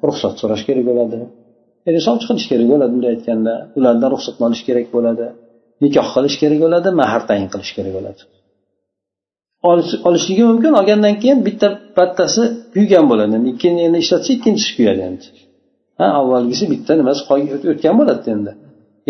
ruxsat 0.08 0.34
so'rash 0.40 0.64
kerak 0.68 0.84
bo'ladi. 0.90 1.18
Ya'ni 1.86 2.00
sovchi 2.06 2.26
qilish 2.30 2.46
kerak 2.50 2.68
bo'ladi 2.72 2.90
bunday 2.94 3.10
aytganda. 3.14 3.54
Ulardan 3.78 4.08
ruxsatni 4.14 4.42
olish 4.48 4.62
kerak 4.68 4.86
bo'ladi. 4.96 5.26
Nikoh 5.84 6.06
qilish 6.14 6.36
kerak 6.42 6.58
bo'ladi 6.64 6.88
mahar 7.00 7.22
tayin 7.28 7.48
qilish 7.54 7.72
kerak 7.76 7.92
bo'ladi. 7.98 8.22
Olishligi 10.08 10.44
mumkin 10.50 10.72
olgandan 10.80 11.14
keyin 11.22 11.38
bitta 11.46 11.68
pattasi 11.98 12.42
kuygan 12.74 13.04
bo'ladi. 13.10 13.32
Endi 13.38 13.48
ikkinchi 13.54 13.82
endi 13.88 13.98
ishlatsa 14.04 14.30
ikkinchisi 14.36 14.70
kuyadi 14.76 15.02
endi. 15.10 15.26
Ha 15.98 16.06
avvalgisi 16.20 16.64
bitta 16.72 16.92
nimasi 17.00 17.20
o'tgan 17.72 17.94
bo'ladi 18.00 18.26
endi. 18.34 18.52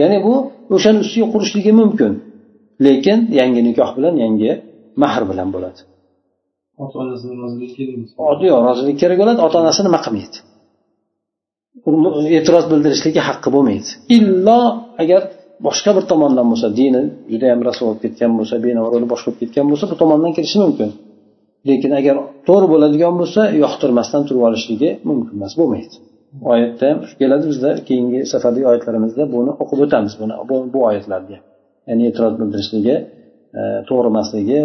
Ya'ni 0.00 0.18
bu 0.26 0.34
o'shani 0.74 0.98
ustiga 1.04 1.26
qurishligi 1.34 1.72
mumkin. 1.80 2.12
Lekin 2.86 3.18
yangi 3.40 3.60
nikoh 3.68 3.90
bilan 3.96 4.14
yangi 4.24 4.50
mahr 5.02 5.22
bilan 5.30 5.48
bo'ladi. 5.54 5.80
Ota 6.82 6.94
onasini 7.02 7.34
yo'q 8.50 8.60
rozilik 8.68 8.96
kerak 9.02 9.18
bo'ladi 9.22 9.40
ota 9.46 9.56
onasi 9.62 9.80
nima 9.86 10.00
qilmaydi? 10.04 10.38
E'tiroz 12.38 12.64
bildirishligi 12.72 13.20
haqqi 13.28 13.48
bo'lmaydi. 13.54 13.90
Illo 14.16 14.60
agar 15.02 15.22
boshqa 15.66 15.90
bir 15.96 16.04
tomondan 16.10 16.46
bo'lsa 16.52 16.68
dini 16.78 17.02
judayam 17.32 17.60
raso 17.68 17.82
bo'lib 17.86 18.00
ketgan 18.04 18.30
bo'lsa 18.38 18.54
beni 18.64 19.06
boshqa 19.12 19.28
bo'lib 19.28 19.40
ketgan 19.42 19.66
bo'lsa 19.70 19.84
bu 19.90 19.94
tomondan 20.02 20.32
kirishi 20.36 20.58
mumkin. 20.64 20.90
Lekin 21.68 21.92
agar 22.00 22.16
to'g'ri 22.48 22.66
bo'ladigan 22.72 23.14
bo'lsa 23.20 23.40
yoqtirmasdan 23.62 24.22
turib 24.28 24.42
olishligi 24.48 24.90
mumkin 25.08 25.34
emas 25.38 25.54
bo'lmaydi 25.60 25.96
oyatda 26.52 26.84
ham 26.90 26.98
keladi 27.20 27.44
bizda 27.52 27.70
keyingi 27.88 28.20
safardagi 28.32 28.66
oyatlarimizda 28.72 29.22
buni 29.34 29.50
o'qib 29.62 29.78
o'tamiz. 29.84 30.12
Buni 30.20 30.34
bu 30.74 30.78
oyatlarga 30.88 31.38
ya'ni 31.88 32.02
e'tiroz 32.10 32.34
bildirishligi 32.40 32.96
e, 33.60 33.62
to'g'ri 33.88 34.08
emasligi 34.12 34.58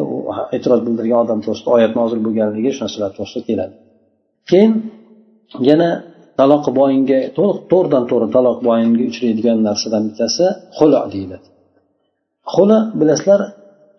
e'tiroz 0.56 0.82
bildirgan 0.88 1.20
odam 1.26 1.40
to'g'risida 1.46 1.70
oyat 1.78 1.94
nozil 2.00 2.20
bo'lganligi 2.26 2.70
shu 2.76 2.82
narsalar 2.86 3.12
to'g'risida 3.18 3.44
keladi. 3.50 3.74
Keyin 4.50 4.74
yana 5.70 5.90
taloq 6.40 6.66
boyinga 6.80 7.20
to'g'ridan 7.38 8.04
to'g'ri 8.10 8.28
taloq 8.36 8.58
boyinga 8.68 9.04
uchraydigan 9.12 9.58
narsadan 9.68 10.02
bittasi 10.08 10.46
xulo 10.78 11.02
deyiladi. 11.14 11.48
Xulo 12.54 12.78
bilasizlar 13.00 13.42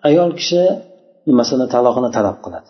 ayol 0.09 0.30
kishi 0.40 0.62
masalan 1.40 1.68
taloqni 1.74 2.11
talab 2.16 2.37
qiladi? 2.44 2.68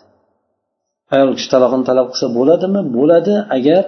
Ayol 1.15 1.31
kishi 1.37 1.49
taloqni 1.55 1.83
talab 1.89 2.07
qilsa 2.11 2.27
bo'ladimi? 2.37 2.81
Bo'ladi 2.97 3.35
agar 3.57 3.83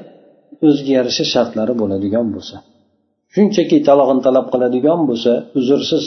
o'ziga 0.68 0.92
yarasha 1.00 1.26
shartlari 1.34 1.74
bo'ladigan 1.82 2.28
bo'lsa. 2.36 2.56
Shunchaki 3.36 3.78
talog'ini 3.90 4.22
talab 4.28 4.48
qiladigan 4.54 5.00
bo'lsa 5.10 5.32
uzrsiz 5.60 6.06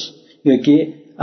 yoki 0.51 0.77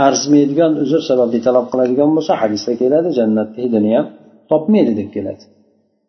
arzimaydigan 0.06 0.72
uzr 0.84 1.00
sababli 1.10 1.38
talab 1.46 1.66
qiladigan 1.72 2.10
bo'lsa 2.16 2.32
hadisda 2.42 2.72
keladi 2.82 3.08
jannatni 3.18 3.58
hidini 3.64 3.90
ham 3.96 4.06
topmaydi 4.50 4.92
deb 5.00 5.08
keladi. 5.16 5.44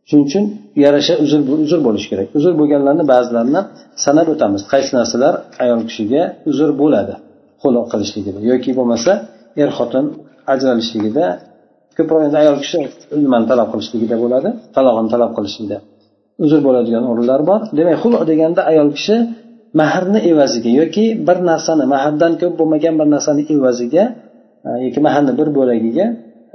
Shuning 0.09 0.25
uchun 0.29 0.43
yarasha 0.83 1.13
uzr 1.23 1.39
uzr 1.65 1.79
bo'lishi 1.87 2.07
kerak. 2.11 2.27
Uzr 2.37 2.53
bo'lganlarni 2.59 3.03
ba'zilarini 3.13 3.61
sanab 4.05 4.27
o'tamiz. 4.33 4.61
Qaysi 4.73 4.91
narsalar 4.99 5.33
ayol 5.63 5.81
kishiga 5.89 6.23
uzr 6.51 6.69
bo'ladi? 6.81 7.13
Xuloq 7.63 7.85
qilishligida 7.93 8.39
yoki 8.51 8.71
bo'lmasa 8.79 9.11
er 9.63 9.69
xotin 9.77 10.05
ajralishligida 10.53 11.25
ko'proq 11.97 12.21
endi 12.27 12.37
ayol 12.43 12.57
kishi 12.63 12.79
nimani 13.23 13.45
talab 13.51 13.67
qilishligida 13.73 14.15
bo'ladi 14.23 14.49
talog'ini 14.75 15.09
talab 15.13 15.31
qilishlikda 15.37 15.77
uzr 16.43 16.59
bo'ladigan 16.67 17.03
o'rinlar 17.11 17.41
bor. 17.49 17.61
Demak 17.77 17.97
xulo 18.03 18.19
deganda 18.31 18.61
ayol 18.71 18.89
kishi 18.97 19.15
mahrni 19.81 20.19
evaziga 20.31 20.71
yoki 20.81 21.05
bir 21.27 21.37
narsani 21.49 21.85
mahrdan 21.93 22.33
ko'p 22.41 22.53
bo'lmagan 22.59 22.93
bir 22.99 23.07
narsani 23.15 23.43
evaziga 23.55 24.03
e, 24.67 24.69
yoki 24.85 24.99
mahrni 25.07 25.31
bir 25.39 25.47
bo'lagiga 25.57 26.05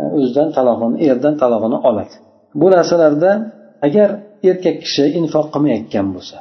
e, 0.01 0.03
o'zidan 0.16 0.49
talog'ini 0.57 0.97
erdan 1.11 1.35
talog'ini 1.43 1.79
oladi. 1.88 2.14
Bu 2.61 2.66
narsalarda 2.77 3.31
agar 3.87 4.09
erkak 4.51 4.77
kishi 4.85 5.05
infoq 5.21 5.47
qilmayotgan 5.55 6.07
bo'lsa 6.14 6.37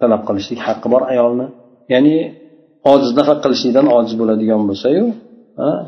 talab 0.00 0.22
qilishlik 0.28 0.60
haqqi 0.66 0.88
bor 0.94 1.02
ayolni 1.12 1.46
ya'ni 1.92 2.14
ojiz 2.92 3.10
nafaq 3.20 3.38
qilishlikdan 3.44 3.86
ojiz 3.96 4.14
bo'ladigan 4.20 4.62
bo'lsayu 4.68 5.04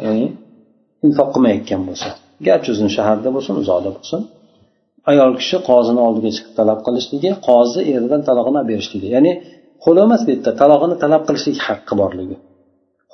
ya'ni 0.04 0.26
infoq 1.06 1.28
qilmayotgan 1.34 1.82
bo'lsa 1.88 2.08
garchi 2.46 2.68
o'zini 2.74 2.90
shaharda 2.96 3.28
bo'lsin 3.36 3.54
uzoqda 3.62 3.90
bo'lsin 3.96 4.20
ayol 5.10 5.32
kishi 5.40 5.56
qozini 5.70 6.00
oldiga 6.06 6.30
chiqib 6.36 6.54
talab 6.60 6.80
qilishligi 6.86 7.30
qozi 7.48 7.80
eridan 7.94 8.20
talog'ini 8.28 8.58
olib 8.60 8.68
berishligi. 8.72 9.08
Ya'ni 9.16 9.32
xolo 9.84 10.00
emas 10.06 10.20
bu 10.26 10.30
yerda 10.34 10.52
talog'ini 10.62 10.96
talab 11.04 11.22
qilishlik 11.28 11.58
haqqi 11.66 11.94
borligi. 12.00 12.36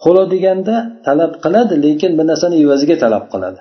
Xolo 0.02 0.22
deganda 0.34 0.76
talab 1.08 1.32
qiladi 1.44 1.74
lekin 1.84 2.12
bir 2.18 2.26
narsani 2.30 2.56
evaziga 2.64 2.96
talab 3.04 3.24
qiladi. 3.32 3.60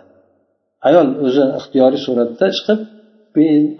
Ayol 0.87 1.07
o'zi 1.27 1.43
ixtiyoriy 1.59 2.01
suratda 2.07 2.45
chiqib 2.57 2.79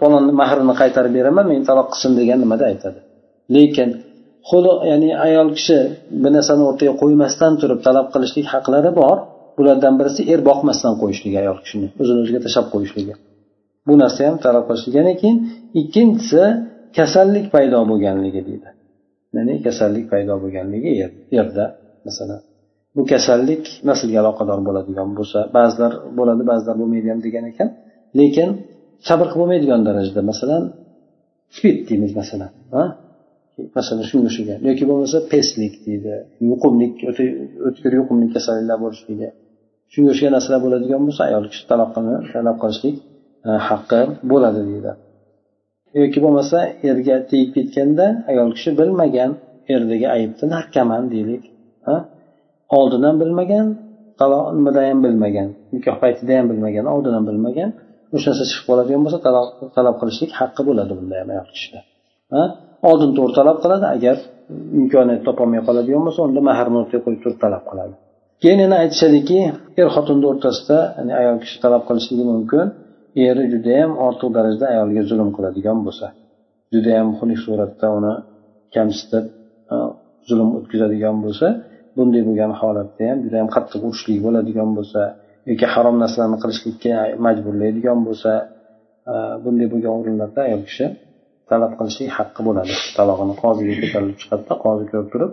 falon 0.00 0.24
mahrini 0.40 0.74
qaytarib 0.80 1.12
beraman 1.18 1.44
meni 1.52 1.64
taloq 1.70 1.88
qilsin 1.92 2.12
degan 2.20 2.38
nimada 2.44 2.64
aytadi. 2.70 2.98
Lekin 3.56 3.88
xulu 4.50 4.72
ya'ni 4.90 5.10
ayol 5.26 5.48
kishi 5.58 5.78
bir 6.22 6.30
narsani 6.36 6.62
o'rtaga 6.70 6.92
qo'ymasdan 7.02 7.52
turib 7.60 7.80
talab 7.86 8.06
qilishlik 8.14 8.46
haqlari 8.54 8.90
bor. 9.00 9.16
Bulardan 9.58 9.94
birisi 10.00 10.22
er 10.32 10.40
boqmasdan 10.48 10.94
qo'yishligi 11.00 11.36
ayol 11.42 11.58
kishini 11.64 11.88
o'zini 12.00 12.18
o'ziga 12.24 12.40
tashlab 12.44 12.66
qo'yishligi. 12.74 13.14
Bu 13.88 13.94
narsa 14.02 14.20
ham 14.28 14.36
talab 14.44 14.64
qilishligidan 14.68 15.16
keyin 15.22 15.38
ikkinchisi 15.80 16.42
kasallik 16.98 17.46
paydo 17.54 17.78
bo'lganligi 17.90 18.40
deydi. 18.48 18.68
Ya'ni 19.36 19.54
kasallik 19.66 20.06
paydo 20.12 20.34
bo'lganligi 20.42 20.90
er, 21.04 21.10
erda 21.40 21.64
masalan. 22.06 22.40
Bu 22.96 23.02
kasallik 23.12 23.64
naslga 23.88 24.18
aloqador 24.22 24.60
bo'ladigan 24.68 25.08
bo'lsa 25.18 25.38
ba'zilar 25.56 25.92
bo'ladi 26.18 26.42
ba'zilar 26.50 26.74
bo'lmaydi 26.80 27.08
ham 27.12 27.20
degan 27.26 27.44
ekan. 27.52 27.68
Lekin 28.20 28.48
sabr 29.08 29.26
qilib 29.30 29.40
bo'lmaydigan 29.42 29.80
darajada 29.88 30.22
masalan 30.30 30.62
spid 31.56 31.78
deymiz 31.88 32.12
masalan 32.20 32.50
masalan 33.78 34.04
shunga 34.10 34.28
o'xshagan 34.30 34.58
yoki 34.68 34.84
bo'lmasa 34.90 35.18
peslik 35.32 35.74
deydi 35.86 36.14
yuqumlik 36.50 36.94
o'tkir 37.68 37.92
yuqumli 38.00 38.26
kasalliklar 38.34 38.78
bo'lishligi 38.84 39.28
shunga 39.92 40.08
o'xshagan 40.12 40.32
narsalar 40.36 40.60
bo'ladigan 40.66 41.00
bo'lsa 41.06 41.22
ayol 41.28 41.44
kishi 41.52 41.64
taloq 41.70 41.90
talab 42.34 42.56
qilishlik 42.62 42.96
E, 43.46 43.50
haqqi 43.68 44.00
bo'ladi 44.30 44.60
deydi. 44.70 44.92
Yoki 46.00 46.18
bo'lmasa 46.24 46.58
erga 46.90 47.16
tegib 47.30 47.50
ketganda 47.56 48.06
ayol 48.30 48.48
kishi 48.56 48.70
bilmagan 48.80 49.30
erdagi 49.74 50.06
aybni 50.16 50.46
narkaman 50.54 51.02
deylik 51.14 51.42
oldindan 52.78 53.08
ham 53.10 53.18
bilmagan 53.22 53.66
nimada 54.56 54.80
ham 54.88 54.98
bilmagan 55.06 55.48
nikoh 55.74 55.96
paytida 56.02 56.32
ham 56.38 56.46
bilmagan 56.50 56.86
oldin 56.94 57.12
ham 57.16 57.24
bilmagan 57.30 57.70
o'sha 58.14 58.26
narsa 58.30 58.44
chiqib 58.50 58.64
qoladigan 58.70 59.00
bo'lsa 59.04 59.18
talab 59.76 59.96
qilishlik 60.00 60.30
haqqi 60.40 60.62
bo'ladi 60.68 60.92
bunda 60.98 61.14
ham 61.20 61.28
ayol 61.34 61.48
kishida 61.54 61.80
oldin 62.90 63.10
to'g'ri 63.16 63.34
talab 63.40 63.58
qiladi 63.64 63.86
agar 63.96 64.16
imkoniyat 64.80 65.22
topolmay 65.28 65.60
qoladigan 65.68 66.02
bo'lsa 66.06 66.20
unda 66.28 66.40
mahrni 66.48 66.76
o'rtaga 66.82 67.02
qo'yib 67.04 67.20
turib 67.24 67.38
talab 67.44 67.62
qiladi. 67.70 67.94
Keyin 68.42 68.60
yana 68.64 68.76
aytishadiki 68.84 69.40
er 69.80 69.88
xotinni 69.96 70.26
o'rtasida 70.32 70.78
ya'ni 70.96 71.12
ayol 71.20 71.36
kishi 71.42 71.56
talab 71.64 71.82
qilishligi 71.88 72.24
mumkin 72.32 72.66
eri 73.26 73.44
judayam 73.52 73.92
ortiq 74.06 74.30
darajada 74.36 74.66
ayolga 74.74 75.02
zulm 75.10 75.28
qiladigan 75.36 75.78
bo'lsa 75.86 76.06
judayam 76.74 77.08
xunuk 77.18 77.38
suratda 77.44 77.86
uni 77.98 78.14
kamsitib 78.74 79.24
zulm 80.28 80.48
o'tkazadigan 80.58 81.16
bo'lsa 81.24 81.46
bunday 81.96 82.22
bo'lgan 82.28 82.52
holatda 82.60 83.02
ham 83.10 83.18
judayam 83.24 83.48
qattiq 83.56 83.80
urishlik 83.88 84.18
bo'ladigan 84.26 84.70
bo'lsa 84.78 85.00
yoki 85.50 85.66
harom 85.74 85.96
narsalarni 86.02 86.38
qilishlikka 86.42 86.94
majburlaydigan 87.26 87.98
bo'lsa 88.06 88.32
bunday 89.44 89.66
bo'lgan 89.72 89.92
o'rinlarda 89.98 90.40
ayol 90.48 90.62
kishi 90.68 90.86
talab 91.50 91.72
qilishlik 91.78 92.10
haqqi 92.18 92.40
bo'ladi. 92.48 92.74
Talog'ini 92.98 93.34
qoziga 93.42 93.74
ko'tarilib 93.80 94.16
chiqadida 94.22 94.54
qozi 94.64 94.84
ko'rib 94.90 95.08
turib 95.12 95.32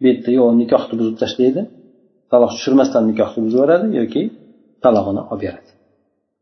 bu 0.00 0.04
yerda 0.10 0.30
yo 0.38 0.44
nikohni 0.60 0.94
buzib 1.00 1.16
tashlaydi 1.22 1.62
taloq 2.32 2.50
tushirmasdan 2.56 3.02
nikohni 3.10 3.38
buzib 3.44 3.56
yuboradi 3.58 3.86
yoki 4.00 4.22
talog'ini 4.84 5.22
olib 5.32 5.42
beradi. 5.44 5.70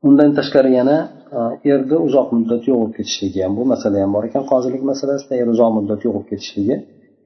Undan 0.06 0.30
tashqari 0.38 0.70
yana 0.78 0.96
e, 1.38 1.40
erni 1.72 1.96
uzoq 2.06 2.28
muddat 2.36 2.62
yo'q 2.68 2.78
bo'lib 2.80 2.94
ketishligi 2.98 3.40
ham 3.44 3.52
bu 3.58 3.64
masala 3.72 3.96
ham 4.04 4.10
bor 4.16 4.24
ekan. 4.28 4.42
Qozilik 4.52 4.82
masalasida 4.90 5.34
er 5.42 5.48
uzoq 5.54 5.70
muddat 5.78 6.00
yo'q 6.04 6.14
bo'lib 6.16 6.28
ketishligi 6.32 6.76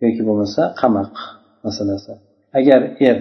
yoki 0.05 0.23
bo'lmasa 0.29 0.61
qamoq 0.81 1.15
masalasi. 1.67 2.13
Agar 2.59 2.81
er 3.09 3.19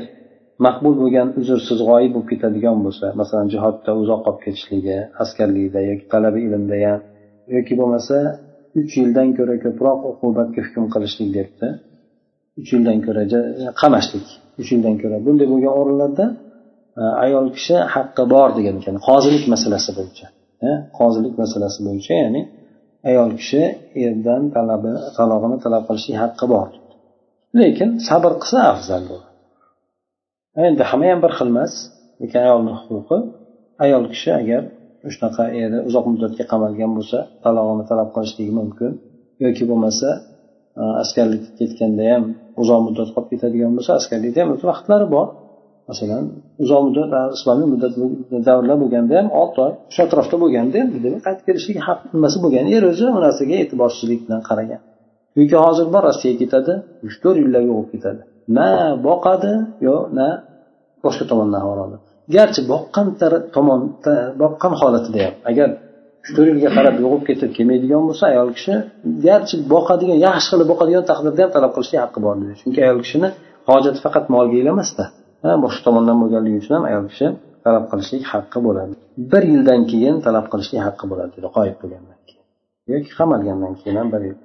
maqbul 0.65 0.93
bo'lgan 1.01 1.27
uzrsiz 1.39 1.79
g'oyib 1.89 2.11
bo'lib 2.15 2.27
ketadigan 2.31 2.77
bo'lsa 2.85 3.05
masalan 3.21 3.47
jihodda 3.53 3.91
uzoq 4.01 4.19
qolib 4.25 4.41
ketishligi 4.45 4.97
askarlikda 5.23 5.79
yoki 5.89 6.05
talabi 6.13 6.39
ilmda 6.47 6.77
ham 6.85 6.99
yoki 7.55 7.73
bo'lmasa 7.79 8.17
uch 8.79 8.91
yildan 8.99 9.29
ko'ra 9.37 9.55
ko'proq 9.65 9.99
uqubatga 10.11 10.61
hukm 10.65 10.85
qilishlik 10.93 11.29
debdi. 11.37 11.67
Uch 12.59 12.69
yildan 12.75 12.99
ko'ra 13.05 13.23
qamashlik. 13.81 14.27
Uch 14.61 14.69
yildan 14.73 14.95
ko'ra 15.01 15.17
bunday 15.25 15.47
bo'lgan 15.53 15.73
o'rinlarda 15.81 16.25
ayol 17.25 17.47
kishi 17.55 17.75
haqqi 17.95 18.23
bor 18.33 18.49
degan 18.57 18.75
ekan. 18.81 18.95
Qozilik 19.07 19.43
masalasi 19.53 19.91
bo'yicha. 19.97 20.27
Qozilik 20.99 21.33
masalasi 21.43 21.79
bo'yicha 21.87 22.13
ya'ni 22.23 22.41
ayol 23.09 23.31
kishi 23.39 23.61
erdan 24.05 24.43
talabi 24.55 24.91
talog'ini 25.17 25.57
talab 25.65 25.83
qilishlik 25.89 26.17
haqqi 26.23 26.45
bor. 26.53 26.67
Lekin 27.59 27.89
sabr 28.07 28.31
qilsa 28.41 28.59
afzal 28.73 29.03
bo'ladi. 29.11 29.33
Endi 30.67 30.83
hamma 30.89 31.05
ham 31.11 31.19
bir 31.25 31.31
xil 31.37 31.49
emas. 31.53 31.73
Lekin 32.21 32.39
ayolni 32.45 32.73
huquqi 32.87 33.17
ayol 33.85 34.03
kishi 34.13 34.29
agar 34.41 34.63
shunaqa 35.13 35.43
eri 35.63 35.77
uzoq 35.89 36.05
muddatga 36.11 36.43
qamalgan 36.51 36.91
bo'lsa 36.97 37.17
talog'ini 37.45 37.83
talab 37.91 38.09
qilishligi 38.15 38.53
mumkin 38.59 38.91
yoki 39.45 39.63
bo'lmasa 39.69 40.09
e, 40.81 40.83
askarlikka 41.03 41.51
ketganda 41.59 42.03
ham 42.11 42.23
uzoq 42.61 42.79
muddat 42.87 43.09
qolib 43.13 43.29
ketadigan 43.33 43.71
bo'lsa 43.77 43.91
askarlikda 43.99 44.39
ham 44.43 44.49
o'z 44.55 44.63
vaqtlari 44.71 45.07
bor. 45.15 45.27
Masalan 45.89 46.23
uzoq 46.63 46.81
muddat 46.87 47.09
islomiy 47.37 47.67
muddat 47.73 47.93
davrlar 48.47 48.77
bo'lganda 48.83 49.13
ham 49.19 49.27
olti 49.41 49.59
oy 49.65 49.71
shu 49.93 49.99
atrofda 50.05 50.35
bo'lganda 50.43 50.75
ham 50.81 50.89
demak 51.05 51.21
qaytib 51.27 51.45
kelishlik 51.49 51.77
haq 51.87 51.99
nimasi 52.15 52.37
bo'lgan 52.43 52.65
er 52.75 52.83
o'zi 52.91 53.05
bu 53.15 53.19
narsaga 53.25 53.55
e'tiborsizlik 53.63 54.19
bilan 54.25 54.41
qaragan. 54.49 54.81
Yoki 55.39 55.57
hozir 55.65 55.87
bor 55.93 56.03
rossiyaga 56.09 56.37
ketadi 56.43 56.73
uch 57.07 57.15
to'rt 57.23 57.37
yillarga 57.43 57.71
o'qib 57.79 57.89
ketadi. 57.93 58.21
Na 58.57 58.69
boqadi 59.07 59.53
yo 59.87 59.95
na 60.17 60.27
boshqa 61.05 61.25
tomondan 61.31 61.59
xabar 61.63 61.79
oladi. 61.85 62.05
Garchi 62.35 62.61
boqqan 62.73 63.05
tomon 63.55 63.79
boqqan 64.41 64.73
holatida 64.81 65.19
ham 65.25 65.35
agar 65.51 65.69
uch 66.23 66.31
to'rt 66.35 66.49
yilga 66.51 66.69
qarab 66.77 66.95
yo'qolib 67.03 67.25
ketib 67.29 67.51
kelmaydigan 67.57 68.01
bo'lsa 68.07 68.23
ayol 68.33 68.49
kishi 68.57 68.73
garchi 69.27 69.55
boqadigan 69.73 70.17
yaxshi 70.27 70.47
qilib 70.51 70.67
boqadigan 70.71 71.03
taqdirda 71.11 71.41
ham 71.43 71.51
talab 71.55 71.71
qilishlik 71.75 71.99
haqqi 72.03 72.19
bor 72.25 72.35
chunki 72.61 72.79
ayol 72.85 72.99
kishini 73.05 73.29
hojati 73.69 73.99
faqat 74.05 74.25
molga 74.35 74.57
emasda 74.73 75.05
boshqa 75.63 75.81
tomondan 75.87 76.17
bo'lganligi 76.21 76.57
uchun 76.61 76.73
ham 76.77 76.85
ayol 76.89 77.05
kishi 77.11 77.27
talab 77.65 77.85
qilishlik 77.91 78.23
haqqi 78.33 78.59
bo'ladi. 78.67 78.93
Bir 79.31 79.43
yildan 79.53 79.81
keyin 79.91 80.15
talab 80.25 80.45
qilishlik 80.51 80.81
haqqi 80.87 81.05
bo'ladi 81.11 81.31
deydi 81.35 81.49
qoyib 81.57 81.77
bo'lgandan 81.81 82.19
keyin. 82.27 82.45
Yoki 82.93 83.11
qamalgandan 83.19 83.73
keyin 83.79 83.95
ham 84.01 84.09
bir 84.13 84.21
yil. 84.27 84.37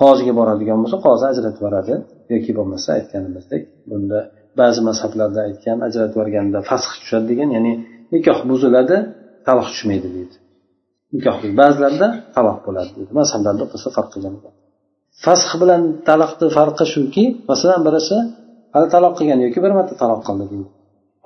Qoziga 0.00 0.32
boradigan 0.40 0.78
bo'lsa 0.82 0.96
qozi 1.06 1.24
ajratib 1.32 1.60
yuboradi. 1.60 1.94
Yoki 2.32 2.50
bo'lmasa 2.58 2.88
aytganimizdek 2.98 3.62
bunda 3.90 4.18
ba'zi 4.60 4.80
mazhablarda 4.88 5.40
aytgan 5.48 5.78
ajratib 5.86 6.14
yuborganda 6.16 6.58
fasx 6.70 6.90
tushadi 7.00 7.26
degan 7.30 7.48
ya'ni 7.56 7.72
nikoh 8.14 8.38
buziladi 8.50 8.96
taloq 9.46 9.68
tushmaydi 9.72 10.08
deydi. 10.16 10.36
Nikoh 11.14 11.36
ba'zilarda 11.60 12.06
taloq 12.36 12.58
bo'ladi 12.66 12.90
deydi. 12.96 13.10
Mazhablarda 13.20 13.62
o'rtasida 13.66 13.90
farq 13.96 14.10
qilgan. 14.14 14.34
Fasx 15.24 15.50
bilan 15.62 15.82
taloqni 16.08 16.46
farqi 16.56 16.84
shuki 16.94 17.24
masalan 17.50 17.80
birisi 17.86 18.16
hali 18.74 18.86
taloq 18.94 19.14
qilgan 19.18 19.40
yoki 19.46 19.58
bir 19.64 19.72
marta 19.78 19.94
taloq 20.02 20.20
qildi 20.28 20.44
deydi 20.52 20.68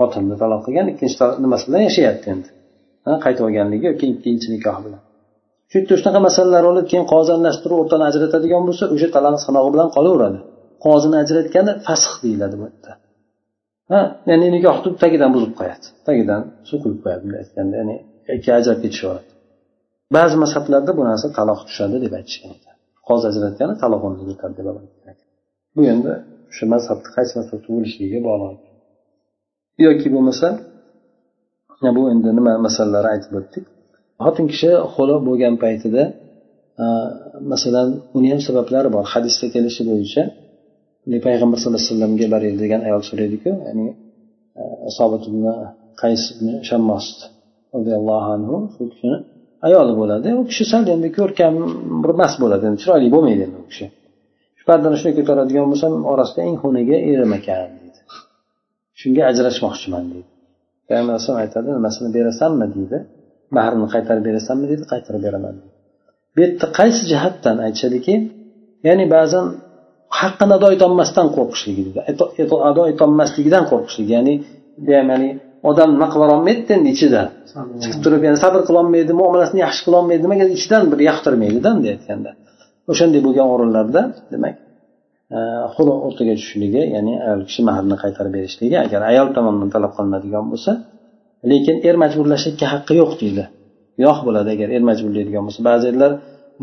xotinni 0.01 0.37
taloq 0.43 0.61
qilgan 0.67 0.87
ikkinchi 0.93 1.25
nimasi 1.45 1.65
bilan 1.69 1.83
yashayapti 1.89 2.27
endi? 2.35 2.49
Qaytib 3.25 3.45
olganligi 3.49 3.85
yoki 3.91 4.05
ikkinchi 4.15 4.49
nikoh 4.55 4.79
bilan. 4.85 5.01
Shu 5.71 5.77
yerda 5.79 5.95
shunaqa 6.01 6.21
masalalar 6.29 6.65
olib 6.71 6.87
keyin 6.91 7.07
qozi 7.15 7.31
almashtirib 7.37 7.79
o'rtani 7.83 8.05
ajratadigan 8.11 8.63
bo'lsa 8.69 8.85
o'sha 8.95 9.09
talaq 9.17 9.35
sanog'i 9.47 9.71
bilan 9.75 9.89
qolaveradi. 9.97 10.39
Qozini 10.87 11.17
ajratgani 11.25 11.73
fasx 11.87 12.13
deyiladi 12.25 12.57
bu 12.61 12.65
yerda. 12.71 12.93
Ha 13.93 14.01
ya'ni 14.31 14.47
nikohni 14.57 14.91
tagidan 15.03 15.31
buzib 15.37 15.53
qo'yadi 15.59 15.87
tagidan 16.09 16.41
suv 16.69 16.79
quyib 16.85 16.99
qo'yadi 17.05 17.21
bunday 17.25 17.41
aytganda 17.45 17.75
ya'ni 17.81 17.97
ikki 18.37 18.51
ajrab 18.59 18.79
ketishaveradi 18.85 19.31
ba'zi 20.17 20.37
mazhablarda 20.43 20.93
bu 20.99 21.03
narsa 21.11 21.27
taloq 21.39 21.61
tushadi 21.69 21.97
deb 22.05 22.13
aytishgan 22.19 22.53
qozi 23.09 23.25
ajratgani 23.31 23.75
taloq 23.83 24.03
o'rniga 24.09 24.49
deb 24.59 24.69
bu 25.77 25.83
endi 25.93 26.13
o'sha 26.51 26.65
mazhabni 26.75 27.09
qaysi 27.17 27.33
mazhabda 27.39 27.69
bo'lishligiga 27.75 28.21
bog'liq. 28.29 28.59
Yoki 29.87 30.09
bo'lmasa 30.15 30.49
bu 31.97 32.03
endi 32.13 32.31
nima 32.39 32.53
masalalari 32.67 33.09
aytib 33.15 33.33
o'tdik. 33.41 33.65
Xotin 34.25 34.47
kishi 34.53 34.71
xo'la 34.95 35.17
bo'lgan 35.29 35.55
paytida 35.65 36.03
masalan 37.53 37.89
uni 38.17 38.29
ham 38.33 38.41
sabablari 38.49 38.89
bor. 38.97 39.05
Hadisda 39.15 39.47
kelishi 39.55 39.83
bo'yicha 39.91 40.23
payg'ambar 41.27 41.57
sallallohu 41.61 41.81
alayhi 41.81 41.93
vasallamga 41.93 42.27
boring 42.35 42.57
degan 42.63 42.81
ayol 42.89 43.03
so'raydiku 43.11 43.51
ya'ni 43.67 43.87
sobat 44.99 45.23
qays 46.03 46.23
ibn 46.35 46.49
shammas 46.69 47.07
roziyallohu 47.77 48.29
anhu 48.37 48.57
shu 48.75 48.83
kishini 48.93 49.19
ayoli 49.69 49.93
bo'ladi. 50.01 50.29
U 50.41 50.43
kishi 50.51 50.65
sal 50.73 50.83
endi 50.95 51.09
ko'rkam 51.19 51.55
bir 52.03 52.13
bo'ladi 52.43 52.65
endi 52.69 52.79
chiroyli 52.83 53.09
bo'lmaydi 53.15 53.43
endi 53.47 53.59
u 53.65 53.67
kishi. 53.71 53.87
Shunday 54.71 55.15
ko'taradigan 55.19 55.67
bo'lsam 55.73 55.93
orasida 56.13 56.41
eng 56.49 56.57
xunagi 56.63 56.97
erim 57.13 57.33
ekan 57.39 57.71
deydi. 57.79 58.01
Shunga 59.01 59.23
ajrashmoqchiman 59.31 60.05
deydi. 60.13 60.29
Payg'ambar 60.89 61.13
alayhisalom 61.15 61.41
aytadi 61.45 61.69
nimasini 61.79 62.09
berasanmi 62.17 62.67
deydi. 62.77 62.99
Mahrini 63.57 63.87
qaytarib 63.95 64.25
berasanmi 64.29 64.67
deydi. 64.71 64.85
Qaytarib 64.93 65.23
beraman 65.27 65.55
bu 66.35 66.39
yerda 66.45 66.67
qaysi 66.79 67.03
jihatdan 67.13 67.57
aytishadiki 67.67 68.15
ya'ni 68.87 69.05
ba'zan 69.17 69.47
haqqini 70.21 70.53
ado 70.59 70.69
etolmasdan 70.77 71.27
qo'rqishligi 71.37 71.83
deydi. 71.87 72.01
Ado 72.71 72.83
etolmasligidan 72.93 73.65
qo'rqishligi 73.71 74.13
ya'ni 74.19 74.35
ya'ni 74.95 75.31
odam 75.71 75.89
nima 75.95 76.09
qilolmaydi 76.15 76.71
endi 76.77 76.89
ichida 76.97 77.23
chiqib 77.83 78.01
turib 78.05 78.23
yani 78.27 78.39
sabr 78.45 78.61
qilolmaydi 78.69 79.13
muomalasini 79.21 79.61
yaxshi 79.67 79.83
qilolmaydi 79.87 80.23
nimaga 80.27 80.45
ichidan 80.57 80.83
bir 80.93 81.01
yoqtirmaydida 81.09 81.69
bunday 81.75 81.91
aytganda 81.97 82.31
o'shanday 82.91 83.21
bo'lgan 83.27 83.47
o'rinlarda 83.55 84.03
demak 84.33 84.55
e, 85.37 85.39
xula 85.75 85.95
o'rtaga 86.07 86.33
tushishligi 86.39 86.83
ya'ni 86.95 87.15
ayol 87.27 87.43
kishi 87.49 87.61
mahrni 87.69 87.97
qaytarib 88.03 88.33
berishligi 88.39 88.77
agar 88.87 89.01
ayol 89.13 89.29
tomonidan 89.37 89.71
talab 89.75 89.93
qilinadigan 89.97 90.47
bo'lsa 90.53 90.73
lekin 91.51 91.77
er 91.89 91.95
majburlashlikka 92.03 92.67
haqqi 92.75 92.95
yo'q 93.01 93.13
deydi. 93.23 93.45
Yo'q 94.05 94.19
bo'ladi 94.27 94.49
agar 94.57 94.69
er 94.77 94.83
majburlaydigan 94.91 95.43
bo'lsa. 95.47 95.61
Ba'zi 95.71 95.87
erlar 95.93 96.13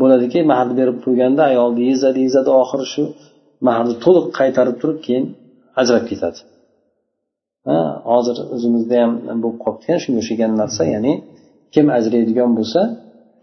bo'ladiki 0.00 0.38
mahrni 0.52 0.74
berib 0.80 0.98
qo'yganda 1.04 1.42
ayolni 1.50 1.82
ezadi 1.94 2.20
ezadi 2.28 2.50
oxiri 2.62 2.86
shu 2.94 3.02
mahrni 3.68 3.94
to'liq 4.04 4.26
qaytarib 4.38 4.76
turib 4.82 4.98
keyin 5.06 5.24
ajrab 5.80 6.04
ketadi. 6.10 6.38
Hozir 8.12 8.36
o'zimizda 8.54 8.96
ham 9.02 9.12
bo'lib 9.42 9.58
qolibdi 9.64 9.94
shunga 10.04 10.18
o'xshagan 10.22 10.52
narsa 10.60 10.82
ya'ni 10.94 11.12
kim 11.74 11.86
ajraydigan 11.98 12.50
bo'lsa 12.58 12.80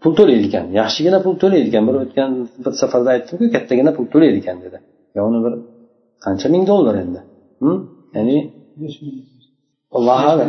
pul 0.04 0.12
to'laydi 0.18 0.44
ekan 0.50 0.66
yaxshigina 0.80 1.18
pul 1.24 1.34
to'laydi 1.42 1.66
ekan 1.70 1.84
bir 1.88 1.96
o'tgan 2.02 2.30
bir 2.64 2.72
safarda 2.80 3.08
aytdimku 3.14 3.44
kattagina 3.54 3.90
pul 3.96 4.06
to'laydi 4.12 4.36
ekan 4.42 4.56
dedi 4.64 4.78
uni 5.28 5.38
bir 5.44 5.54
qancha 6.24 6.46
ming 6.54 6.64
dollar 6.72 6.94
endi? 7.04 7.20
Ya'ni 8.16 8.38
allohu 9.96 10.26
alam 10.32 10.48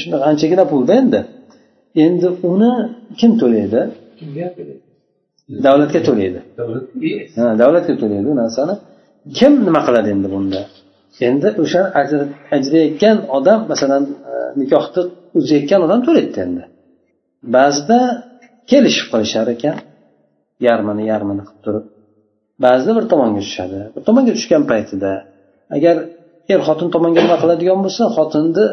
shunaqa 0.00 0.24
anchagina 0.30 0.64
pulda 0.72 0.92
endi? 1.00 1.20
Endi 2.04 2.28
uni 2.52 2.72
kim 3.20 3.32
to'laydi? 3.42 3.80
Davlatga 5.66 6.00
to'laydi. 6.08 6.40
Davlatga 7.62 7.94
to'laydi 8.02 8.24
bu 8.30 8.34
narsani. 8.42 8.74
Kim 9.38 9.52
nima 9.66 9.80
qiladi 9.86 10.08
endi 10.14 10.28
bunda? 10.34 10.60
Endi 11.28 11.48
o'sha 11.62 11.80
ajrayotgan 12.56 13.16
odam 13.36 13.60
masalan 13.72 14.02
e, 14.30 14.34
nikohni 14.60 15.02
uzayotgan 15.38 15.80
odam 15.86 16.00
to'laydi 16.06 16.38
endi 16.46 16.62
ba'zida 17.56 17.98
kelishib 18.70 19.06
qilishar 19.12 19.46
ekan. 19.54 19.76
Yarmini 20.66 21.04
yarmini 21.12 21.42
qilib 21.48 21.60
turib. 21.66 21.84
Ba'zida 22.64 22.92
bir 22.98 23.04
tomonga 23.12 23.40
tushadi. 23.46 23.78
Bir 23.94 24.02
tomonga 24.08 24.32
tushgan 24.38 24.62
paytida 24.70 25.12
agar 25.76 25.96
er 26.52 26.60
xotin 26.66 26.88
tomonga 26.94 27.20
nima 27.24 27.36
qiladigan 27.42 27.78
bo'lsa 27.84 28.04
xotinni 28.16 28.66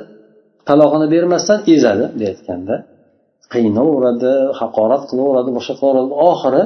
talog'ini 0.70 1.08
bermasdan 1.14 1.60
ezadi 1.74 2.06
deyayotganda 2.20 2.76
qiynaveradi 3.54 4.32
haqorat 4.60 5.04
qilaveradi 5.10 5.50
boshqa 5.58 5.74
qilaveradi. 5.80 6.14
Oxiri 6.30 6.64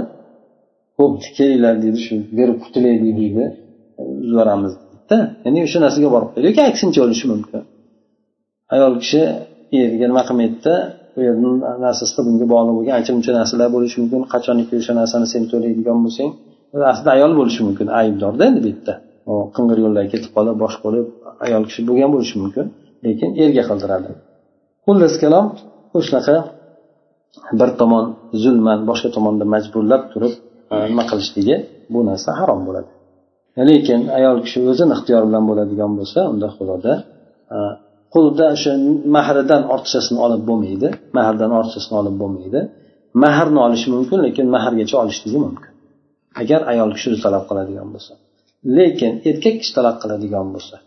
bo'pti 0.99 1.27
kelinglar 1.37 1.75
deydi 1.83 1.99
shu 2.05 2.15
berib 2.37 2.57
qutulaylik 2.63 3.13
deydi. 3.21 3.45
Yuboramiz 4.29 4.73
deydida 4.81 5.17
ya'ni 5.45 5.59
o'sha 5.67 5.79
narsaga 5.85 6.09
borib 6.15 6.29
qo'yadi 6.33 6.47
yoki 6.49 6.61
aksincha 6.71 6.99
bo'lishi 7.03 7.25
mumkin. 7.33 7.61
Ayol 8.75 8.93
kishi 9.01 9.21
eriga 9.81 10.05
nima 10.11 10.23
qilmaydida 10.29 10.75
u 11.17 11.19
yerni 11.27 11.49
narsasida 11.85 12.21
bunga 12.27 12.45
bog'liq 12.53 12.73
bo'lgan 12.77 12.93
ancha 12.99 13.11
muncha 13.15 13.31
narsalar 13.39 13.69
bo'lishi 13.75 13.97
mumkin 14.01 14.21
qachoniki 14.33 14.73
o'sha 14.79 14.93
narsani 14.99 15.27
sen 15.33 15.43
to'laydigan 15.51 15.97
bo'lsang 16.05 16.29
aslida 16.91 17.09
ayol 17.17 17.31
bo'lishi 17.39 17.61
mumkin 17.67 17.87
aybdorda 17.99 18.43
endi 18.49 18.59
bu 18.65 18.69
yerda. 18.73 18.93
Qing'ir 19.55 19.77
yo'llarga 19.83 20.09
ketib 20.13 20.31
qolib 20.35 20.55
bosh 20.63 20.77
bo'lib 20.85 21.05
ayol 21.45 21.63
kishi 21.69 21.81
bo'lgan 21.89 22.09
bo'lishi 22.15 22.35
mumkin 22.43 22.65
lekin 23.05 23.29
erga 23.43 23.63
qildiradi 23.69 24.09
xullas 24.85 25.15
kalom 25.23 25.45
shunaqa 26.07 26.35
bir 27.59 27.69
tomon 27.79 28.05
zulman 28.43 28.79
boshqa 28.89 29.09
tomonda 29.15 29.45
majburlab 29.53 30.03
turib 30.13 30.33
e, 30.73 30.75
nima 30.91 31.03
qilishligi 31.09 31.55
bu 31.93 31.99
narsa 32.09 32.29
harom 32.39 32.61
bo'ladi. 32.67 32.89
Lekin 33.69 34.01
ayol 34.17 34.37
kishi 34.45 34.59
o'zini 34.71 34.93
ixtiyori 34.97 35.25
bilan 35.29 35.43
bo'ladigan 35.49 35.91
bo'lsa 35.99 36.19
unda 36.31 36.47
xudoda 36.55 36.93
e, 37.55 37.57
qulda 38.13 38.45
o'sha 38.55 38.73
mahridan 39.15 39.61
ortiqchasini 39.73 40.19
olib 40.25 40.41
bo'lmaydi. 40.49 40.87
Mahrdan 41.17 41.51
ortiqchasini 41.59 41.95
olib 42.01 42.15
bo'lmaydi. 42.21 42.59
Mahrni 43.23 43.59
olish 43.67 43.85
mumkin 43.93 44.19
lekin 44.25 44.45
mahrgacha 44.55 44.95
olishligi 45.03 45.39
mumkin. 45.45 45.71
Agar 46.41 46.61
ayol 46.71 46.89
kishi 46.95 47.07
o'zi 47.11 47.21
talab 47.25 47.43
qiladigan 47.49 47.87
bo'lsa. 47.93 48.13
Lekin 48.77 49.11
erkak 49.29 49.55
kishi 49.61 49.71
talab 49.77 49.95
qiladigan 50.03 50.47
bo'lsa 50.55 50.77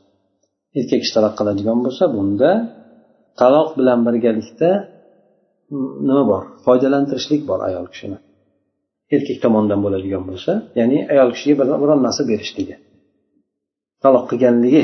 erkak 0.78 1.00
kishi 1.02 1.12
talab 1.16 1.34
qiladigan 1.38 1.78
bo'lsa 1.84 2.04
bunda 2.16 2.50
taloq 3.40 3.68
bilan 3.78 3.98
birgalikda 4.06 4.70
nima 6.08 6.24
bor? 6.30 6.42
Foydalantirishlik 6.64 7.42
bor 7.50 7.60
ayol 7.68 7.86
kishini. 7.92 8.18
Erkak 9.14 9.38
tomonidan 9.44 9.80
bo'ladigan 9.84 10.22
bo'lsa 10.30 10.52
ya'ni 10.78 10.98
ayol 11.12 11.30
kishiga 11.34 11.54
biron 11.82 12.00
narsa 12.06 12.22
berishligi. 12.30 12.76
Taloq 14.04 14.24
qilganligi 14.30 14.82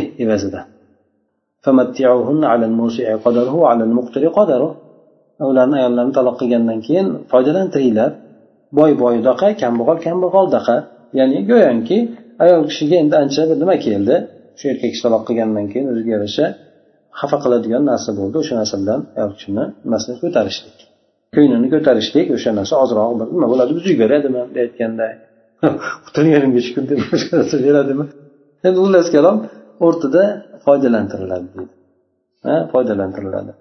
evazida 4.27 4.69
ularni 5.51 5.77
ayollarini 5.81 6.15
taloq 6.19 6.37
qilgandan 6.41 6.79
keyin 6.87 7.07
foydalantiringlar 7.33 8.11
boy 8.79 8.93
boydaqa 9.05 9.49
kambag'al 9.63 9.99
kambag'aldaqa 10.07 10.77
ya'ni 11.19 11.39
go'yoki 11.51 11.99
ayol 12.45 12.63
kishiga 12.71 12.97
endi 13.03 13.15
ancha 13.23 13.43
bir 13.51 13.57
nima 13.63 13.77
keldi? 13.87 14.15
Shu 14.59 14.65
erkak 14.73 14.91
kishi 14.93 15.03
taloq 15.07 15.23
qilgandan 15.29 15.67
keyin 15.73 15.87
o'ziga 15.93 16.11
yarasha 16.17 16.47
xafa 17.21 17.37
qiladigan 17.45 17.83
narsa 17.91 18.11
bo'ldi. 18.19 18.37
O'sha 18.43 18.55
narsa 18.61 18.77
bilan 18.83 19.01
ayol 19.19 19.33
kishini 19.39 19.65
nimasini 19.85 20.17
ko'tarishlik. 20.23 20.79
Ko'nglini 21.35 21.69
ko'tarishlik 21.75 22.27
o'sha 22.37 22.51
narsa 22.59 22.75
ozroq 22.85 23.13
bir 23.21 23.27
nima 23.37 23.47
bo'ladi? 23.53 23.73
Buzib 23.79 23.97
beradimi? 24.03 24.41
Aytganda 24.65 25.07
qutulganimga 26.07 26.61
shukur 26.67 26.85
deb 26.91 26.99
boshqa 27.11 27.33
narsa 27.41 27.57
beradimi? 27.67 28.05
Endi 28.67 28.79
xullas 28.85 29.09
kalom 29.17 29.37
o'rtada 29.87 30.23
foydalantiriladi 30.65 31.49
deydi 31.57 31.75
foydalantiriladi. 32.73 33.53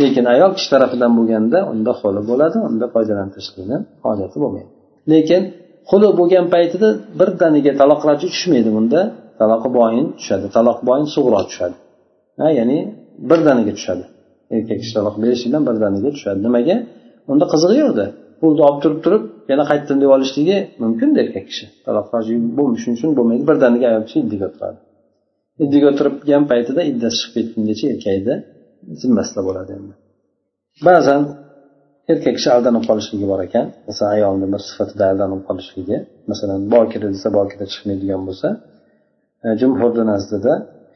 Lekin 0.00 0.24
ayol 0.34 0.50
kishi 0.56 0.68
tarafidan 0.74 1.12
bo'lganda 1.18 1.58
unda 1.72 1.92
xuli 2.00 2.20
bo'ladi 2.30 2.58
unda 2.68 2.86
foydalantirishlikni 2.94 3.76
hojati 4.04 4.36
bo'lmaydi. 4.42 4.70
Lekin 5.12 5.42
xuli 5.90 6.08
bo'lgan 6.20 6.46
paytida 6.54 6.88
birdaniga 7.20 7.72
taloqlarchi 7.80 8.26
tushmaydi 8.34 8.70
bunda. 8.76 9.00
Taloqi 9.40 9.68
boyin 9.78 10.06
tushadi 10.18 10.46
taloq 10.56 10.78
boyin 10.88 11.06
sug'ro 11.14 11.40
tushadi. 11.48 11.76
Ha 12.40 12.48
ya'ni 12.58 12.78
birdaniga 13.30 13.72
tushadi. 13.78 14.04
Erkak 14.54 14.78
kishi 14.82 14.92
taloq 14.98 15.14
berishidan 15.22 15.62
birdaniga 15.68 16.10
tushadi. 16.16 16.38
Nimaga? 16.46 16.76
Unda 17.32 17.44
qizig'i 17.52 17.76
yo'qda 17.84 18.06
pulni 18.40 18.62
olib 18.68 18.78
turib 18.84 18.98
turib 19.04 19.22
yana 19.50 19.64
qaytdim 19.70 19.96
deb 20.02 20.10
olishligi 20.16 20.56
mumkinda 20.82 21.18
erkak 21.24 21.44
kishi. 21.50 21.64
Taloq 21.86 22.06
shuning 22.82 22.96
uchun 22.98 23.10
bo'lmaydi. 23.18 23.42
Birdaniga 23.50 23.86
ayol 23.90 24.02
kishi 24.08 24.18
iddaga 24.24 24.46
o'tiradi 24.50 24.78
iddaga 25.64 25.86
o'tirgan 25.92 26.44
paytida 26.52 26.80
iddasi 26.90 27.16
chiqib 27.22 27.34
ketgungacha 27.36 27.86
erkakni 27.94 28.34
zimmasida 29.00 29.40
bo'ladi 29.48 29.70
endi. 29.78 29.94
Ba'zan 30.88 31.22
erkak 32.12 32.34
kishi 32.38 32.50
aldanib 32.56 32.84
qolishligi 32.90 33.26
bor 33.32 33.40
ekan 33.48 33.66
masalan 33.88 34.10
ayolni 34.16 34.46
bir 34.52 34.60
sifatida 34.68 35.04
aldanib 35.12 35.42
qolishligi 35.48 35.96
masalan 36.30 36.60
bokira 36.74 37.08
desa 37.14 37.28
bokira 37.38 37.64
chiqmaydigan 37.72 38.22
bo'lsa 38.28 38.48
e, 39.44 39.46
jumhurni 39.60 40.04
nazdida 40.12 40.52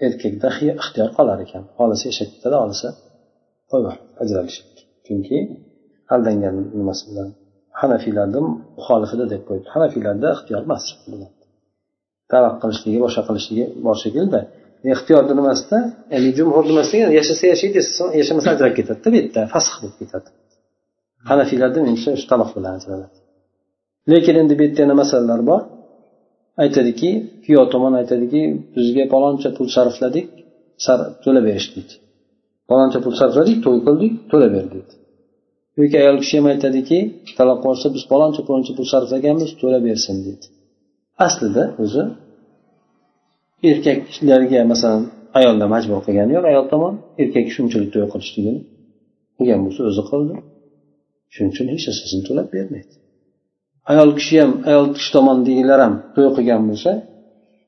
erkakda 0.07 0.49
ixtiyor 0.81 1.09
qolar 1.19 1.39
ekan. 1.47 1.63
Xohlasa 1.77 2.05
yashab 2.11 2.29
ketadi 2.35 2.57
xohlasa 2.61 2.89
qo'yib 3.71 3.87
ajralishadi 4.23 4.81
chunki 5.07 5.39
aldangan 6.15 6.57
nimasi 6.79 7.03
bilan 7.09 7.29
hanafiylarni 7.81 8.41
muxolifida 8.79 9.25
deb 9.33 9.43
qo'yibdi 9.49 9.69
hanafiylarda 9.77 10.29
ixtiyor 10.37 10.63
emas 10.69 10.85
talab 12.33 12.55
qilishligi 12.63 12.99
boshqa 13.05 13.23
qilishligi 13.29 13.65
bor 13.87 13.97
shekilli 14.05 14.41
ixtiyorni 14.95 15.35
nimasida 15.41 15.79
ya'ni 16.13 16.31
jumhur 16.39 16.65
nimasida 16.71 17.07
yashasa 17.19 17.45
yashaydi 17.53 17.79
yashamasa 18.21 18.49
ajrab 18.55 18.73
ketadida 18.79 19.09
bu 19.13 19.17
yerda 19.21 19.41
fasx 19.55 19.75
bo'lib 19.83 19.97
ketadi. 20.03 20.29
Hanafiylarda 21.31 21.79
menimcha 21.87 22.11
shu 22.21 22.27
taloq 22.33 22.51
bilan 22.57 22.73
ajraladi. 22.79 23.17
Lekin 24.13 24.35
endi 24.43 24.55
bu 24.59 24.63
yerda 24.67 24.81
yana 24.85 24.95
masalalar 25.03 25.41
bor. 25.51 25.63
Aytadiki 26.65 27.11
kuyov 27.45 27.67
tomon 27.73 27.93
aytadiki 28.01 28.43
bizga 28.77 29.05
paloncha 29.15 29.49
pul 29.57 29.69
sarfladik 29.77 30.27
to'lab 31.25 31.45
berish 31.49 31.69
deydi 31.75 31.95
paloncha 32.71 32.99
pul 33.05 33.15
sarfladik 33.21 33.59
to'y 33.67 33.79
qildik 33.87 34.13
to'lab 34.31 34.51
ber 34.57 34.67
deydi 34.75 34.95
yoki 35.81 35.97
ayol 36.03 36.17
kishi 36.23 36.35
ham 36.39 36.47
aytadiki 36.53 36.99
taloq 37.39 37.59
bo'lsa 37.67 37.87
biz 37.95 38.03
paloncha 38.13 38.43
paloncha 38.49 38.73
pul 38.79 38.87
sarflaganmiz 38.93 39.51
to'lab 39.61 39.83
bersin 39.89 40.17
deydi 40.27 40.47
aslida 41.27 41.63
o'zi 41.85 42.03
erkaklarga 43.71 44.61
masalan 44.73 45.03
ayollar 45.39 45.69
majbur 45.75 45.99
qilgani 46.07 46.33
yo'q 46.37 46.45
ayol 46.53 46.67
tomon. 46.73 46.95
Erkak 47.23 47.47
shunchalik 47.55 47.91
to'y 47.95 48.07
qilishligini 48.13 48.61
qilgan 49.39 49.61
bo'lsa 49.65 49.81
o'zi 49.91 50.03
qildi. 50.11 50.35
Shuning 51.35 51.51
uchun 51.55 51.67
hech 51.73 51.85
narsasini 51.89 52.23
to'lab 52.29 52.47
bermaydi. 52.55 52.95
Ayol 53.93 54.11
kishi 54.19 54.35
ham 54.43 54.53
ayol 54.71 54.87
kishi 54.97 55.11
tomondagilar 55.17 55.79
ham 55.87 55.95
to'y 56.15 56.29
qilgan 56.37 56.63
bo'lsa 56.71 56.91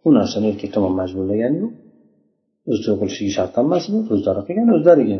bu 0.02 0.08
narsani 0.18 0.46
erkak 0.52 0.70
tomon 0.76 0.92
majburlagani 1.00 1.56
yo'q. 1.62 1.72
O'zi 2.70 2.80
to'y 2.86 2.96
qilishligi 3.00 3.32
shart 3.38 3.52
emas 3.62 3.84
bu 3.92 3.98
o'zlari 4.14 4.40
qilgan 4.48 4.68
o'zlariga 4.76 5.18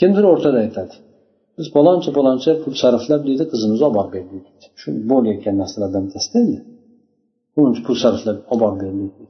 kimdir 0.00 0.24
o'rtada 0.32 0.58
aytadi 0.66 0.94
biz 1.58 1.66
paloncha 1.76 2.10
paloncha 2.18 2.52
pul 2.62 2.74
sarflab 2.82 3.22
deydi 3.28 3.44
qizimizni 3.52 3.84
olib 3.88 3.96
borib 3.98 4.12
berdik 4.16 4.44
shu 4.80 4.88
bo'layotgan 5.10 5.54
narsalardan 5.62 6.02
bittasida 6.06 6.36
endi 6.44 6.58
uncha 7.62 7.80
pul 7.86 7.96
sarflab 8.04 8.38
olib 8.52 8.62
borib 8.62 8.78
berdik 8.82 9.27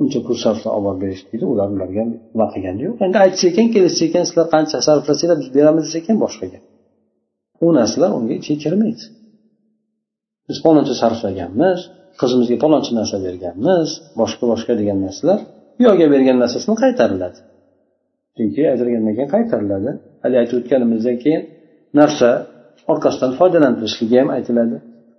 uncha 0.00 0.20
pul 0.26 0.36
sarflab 0.44 0.72
olib 0.76 0.84
borib 0.86 1.00
berish 1.04 1.22
deydi 1.30 1.44
ular 1.52 1.68
ularga 1.76 2.02
nima 2.10 2.46
qilgani 2.52 2.80
yo'q. 2.86 2.96
Endi 3.06 3.18
aytsa 3.24 3.44
ekan 3.50 3.68
kelishsa 3.74 4.02
ekan 4.08 4.24
sizlar 4.28 4.46
qancha 4.54 4.76
sarflasanglar 4.88 5.36
biz 5.42 5.48
beramiz 5.56 5.82
desa 5.86 5.98
ekan 6.02 6.16
boshqaga 6.24 6.58
u 7.64 7.66
narsalar 7.78 8.10
unga 8.18 8.34
ichiga 8.40 8.58
kirmaydi. 8.64 9.04
Biz 10.48 10.58
paloncha 10.64 10.94
sarflaganmiz 11.02 11.78
qizimizga 12.20 12.56
paloncha 12.64 12.92
narsa 13.00 13.16
berganmiz 13.26 13.88
boshqa 14.20 14.44
boshqa 14.52 14.72
degan 14.80 14.98
narsalar 15.06 15.38
kuyovga 15.76 16.06
bergan 16.14 16.36
narsasini 16.42 16.76
qaytariladi. 16.82 17.38
Chunki 18.36 18.62
ajragandan 18.74 19.12
keyin 19.16 19.30
qaytariladi. 19.34 19.90
Haligi 20.22 20.38
aytib 20.42 20.56
o'tganimizdan 20.60 21.16
keyin 21.24 21.42
narsa 22.00 22.28
orqasidan 22.92 23.32
foydalantirishligi 23.38 24.16
ham 24.20 24.28
aytiladi. 24.36 24.76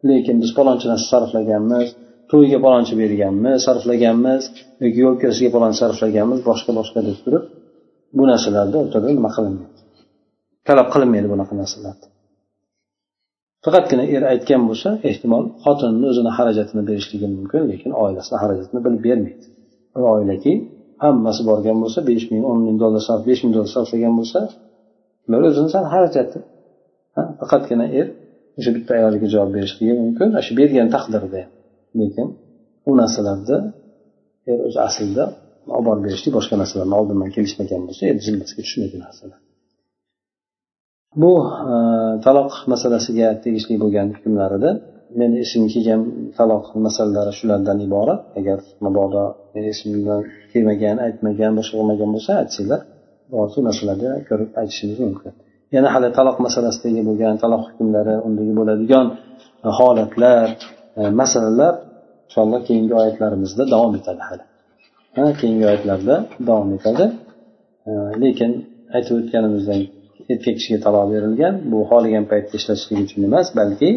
Lekin 0.09 0.35
biz 0.43 0.51
paloncha 0.57 0.87
narsa 0.91 1.07
sarflaganmiz 1.13 1.87
to'yga 2.33 2.59
paloncha 2.65 2.95
berganmiz 3.01 3.57
sarflaganmiz 3.67 4.43
yoki 4.83 4.99
yo'l 5.05 5.15
kirishga 5.21 5.49
paloncha 5.55 5.79
sarflaganmiz 5.83 6.39
boshqa 6.49 6.71
boshqa 6.79 6.99
deb 7.07 7.17
turib 7.25 7.43
bu 8.17 8.23
narsalarda 8.31 8.75
o'rtada 8.83 9.07
nima 9.17 9.29
qilinmaydi? 9.35 9.79
Talab 10.67 10.87
qilinmaydi 10.93 11.27
bunaqa 11.33 11.53
narsalarni 11.61 12.07
faqatgina 13.65 14.05
er 14.15 14.23
aytgan 14.33 14.61
bo'lsa 14.69 14.89
ehtimol 15.09 15.43
xotinni 15.63 16.05
o'zini 16.11 16.31
xarajatini 16.37 16.83
berishligi 16.89 17.27
mumkin 17.35 17.61
lekin 17.71 17.91
oilasini 18.03 18.37
xarajatini 18.43 18.79
bilib 18.85 19.01
bermaydi. 19.07 19.45
Bir 19.93 20.03
oilaki 20.13 20.53
hammasi 21.03 21.41
borgan 21.49 21.77
bo'lsa 21.83 21.99
besh 22.09 22.25
ming 22.31 22.43
o'n 22.51 22.59
ming 22.67 22.77
dollar 22.83 23.01
sarf 23.07 23.21
besh 23.29 23.41
ming 23.43 23.53
dollar 23.55 23.71
sarflagan 23.77 24.13
bo'lsa 24.19 24.39
ular 25.27 25.41
o'zini 25.49 25.69
xarajati. 25.93 26.39
Faqatgina 27.39 27.85
er 27.99 28.07
o'sha 28.59 28.71
bitta 28.77 28.91
ayolga 28.99 29.27
javob 29.33 29.51
berishligi 29.57 29.93
mumkin 30.03 30.27
shu 30.45 30.53
bergan 30.59 30.87
taqdirda. 30.95 31.41
Lekin 32.01 32.27
u 32.89 32.91
narsalarni 33.01 33.57
er 34.51 34.59
o'zi 34.67 34.79
aslida 34.87 35.25
olib 35.75 35.85
borib 35.87 36.03
berishlik 36.07 36.33
boshqa 36.37 36.55
narsalarni 36.61 36.95
oldindan 36.99 37.29
kelishmagan 37.35 37.81
bo'lsa 37.87 38.03
endi 38.11 38.21
zimmasiga 38.27 38.61
tushmaydi 38.67 38.97
narsalar. 39.05 39.39
Bu 41.21 41.31
e, 41.71 41.75
taloq 42.25 42.51
masalasiga 42.73 43.27
tegishli 43.43 43.75
bo'lgan 43.83 44.07
hukmlarida 44.15 44.71
meni 45.19 45.35
esimga 45.43 45.69
kelgan 45.75 46.01
taloq 46.37 46.65
masalalari 46.85 47.33
shulardan 47.39 47.77
iborat. 47.87 48.21
Agar 48.39 48.59
mabodo 48.85 49.25
esimdan 49.71 50.21
kelmagan 50.51 50.97
aytmagan 51.05 51.51
boshqa 51.59 51.75
qilmagan 51.79 52.09
bo'lsa 52.15 52.31
aytsanglar 52.41 52.81
shu 53.53 53.59
narsalarni 53.67 54.09
ko'rib 54.29 54.49
aytishingiz 54.61 54.99
mumkin. 55.05 55.33
Yana 55.75 55.89
hali 55.95 56.09
taloq 56.17 56.37
masalasidagi 56.45 57.01
bo'lgan 57.09 57.35
taloq 57.43 57.61
hukmlari 57.69 58.15
undagi 58.27 58.53
bo'ladigan 58.59 59.05
holatlar 59.79 60.47
e, 60.99 61.01
masalalar 61.21 61.73
inshaalloh 62.33 62.61
keyingi 62.67 62.93
oyatlarimizda 63.01 63.63
davom 63.73 63.93
etadi 63.99 64.21
hali. 64.29 64.43
Keyingi 65.41 65.65
oyatlarda 65.69 66.15
davom 66.49 66.69
etadi. 66.77 67.05
Lekin 68.23 68.51
aytib 68.95 69.13
o'tganimizdek 69.19 69.81
erkak 70.31 70.55
kishiga 70.59 70.79
taloq 70.85 71.05
berilgan 71.13 71.53
bu 71.71 71.77
xohlagan 71.89 72.25
paytda 72.31 72.53
ishlatishlik 72.59 72.99
uchun 73.05 73.21
emas 73.29 73.47
balki 73.59 73.89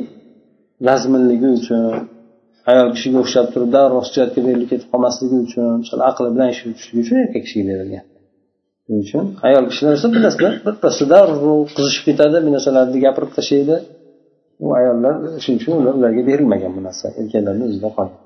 razminligi 0.89 1.49
uchun 1.59 1.83
ayol 2.71 2.89
kishiga 2.97 3.19
o'xshab 3.25 3.47
turib 3.55 3.71
darrov 3.77 4.01
hujjatga 4.07 4.41
berilib 4.47 4.69
ketib 4.73 4.89
qolmasligi 4.93 5.37
uchun 5.47 6.01
aqli 6.11 6.29
bilan 6.35 6.49
ish 6.55 6.61
yurishligi 6.65 7.01
uchun 7.05 7.17
erkak 7.25 7.43
kishiga 7.47 7.67
berilgan. 7.71 8.05
Shuning 8.85 9.03
uchun 9.07 9.25
ayol 9.49 9.65
kishilar 9.71 9.93
esa 9.99 10.09
bilasizlar 10.15 10.53
birpasda 10.67 11.05
darrov 11.15 11.61
qizishib 11.77 12.05
ketadi 12.09 12.37
bir 12.45 12.51
narsalarni 12.57 12.99
gapirib 13.07 13.33
tashlaydi. 13.39 13.77
U 14.65 14.67
ayollar 14.81 15.15
shuning 15.45 15.59
uchun 15.61 15.73
ularga 15.99 16.23
berilmagan 16.31 16.73
bu 16.77 16.81
narsa 16.89 17.07
erkaklarni 17.21 17.65
o'zida 17.71 17.91
qolgan. 17.97 18.26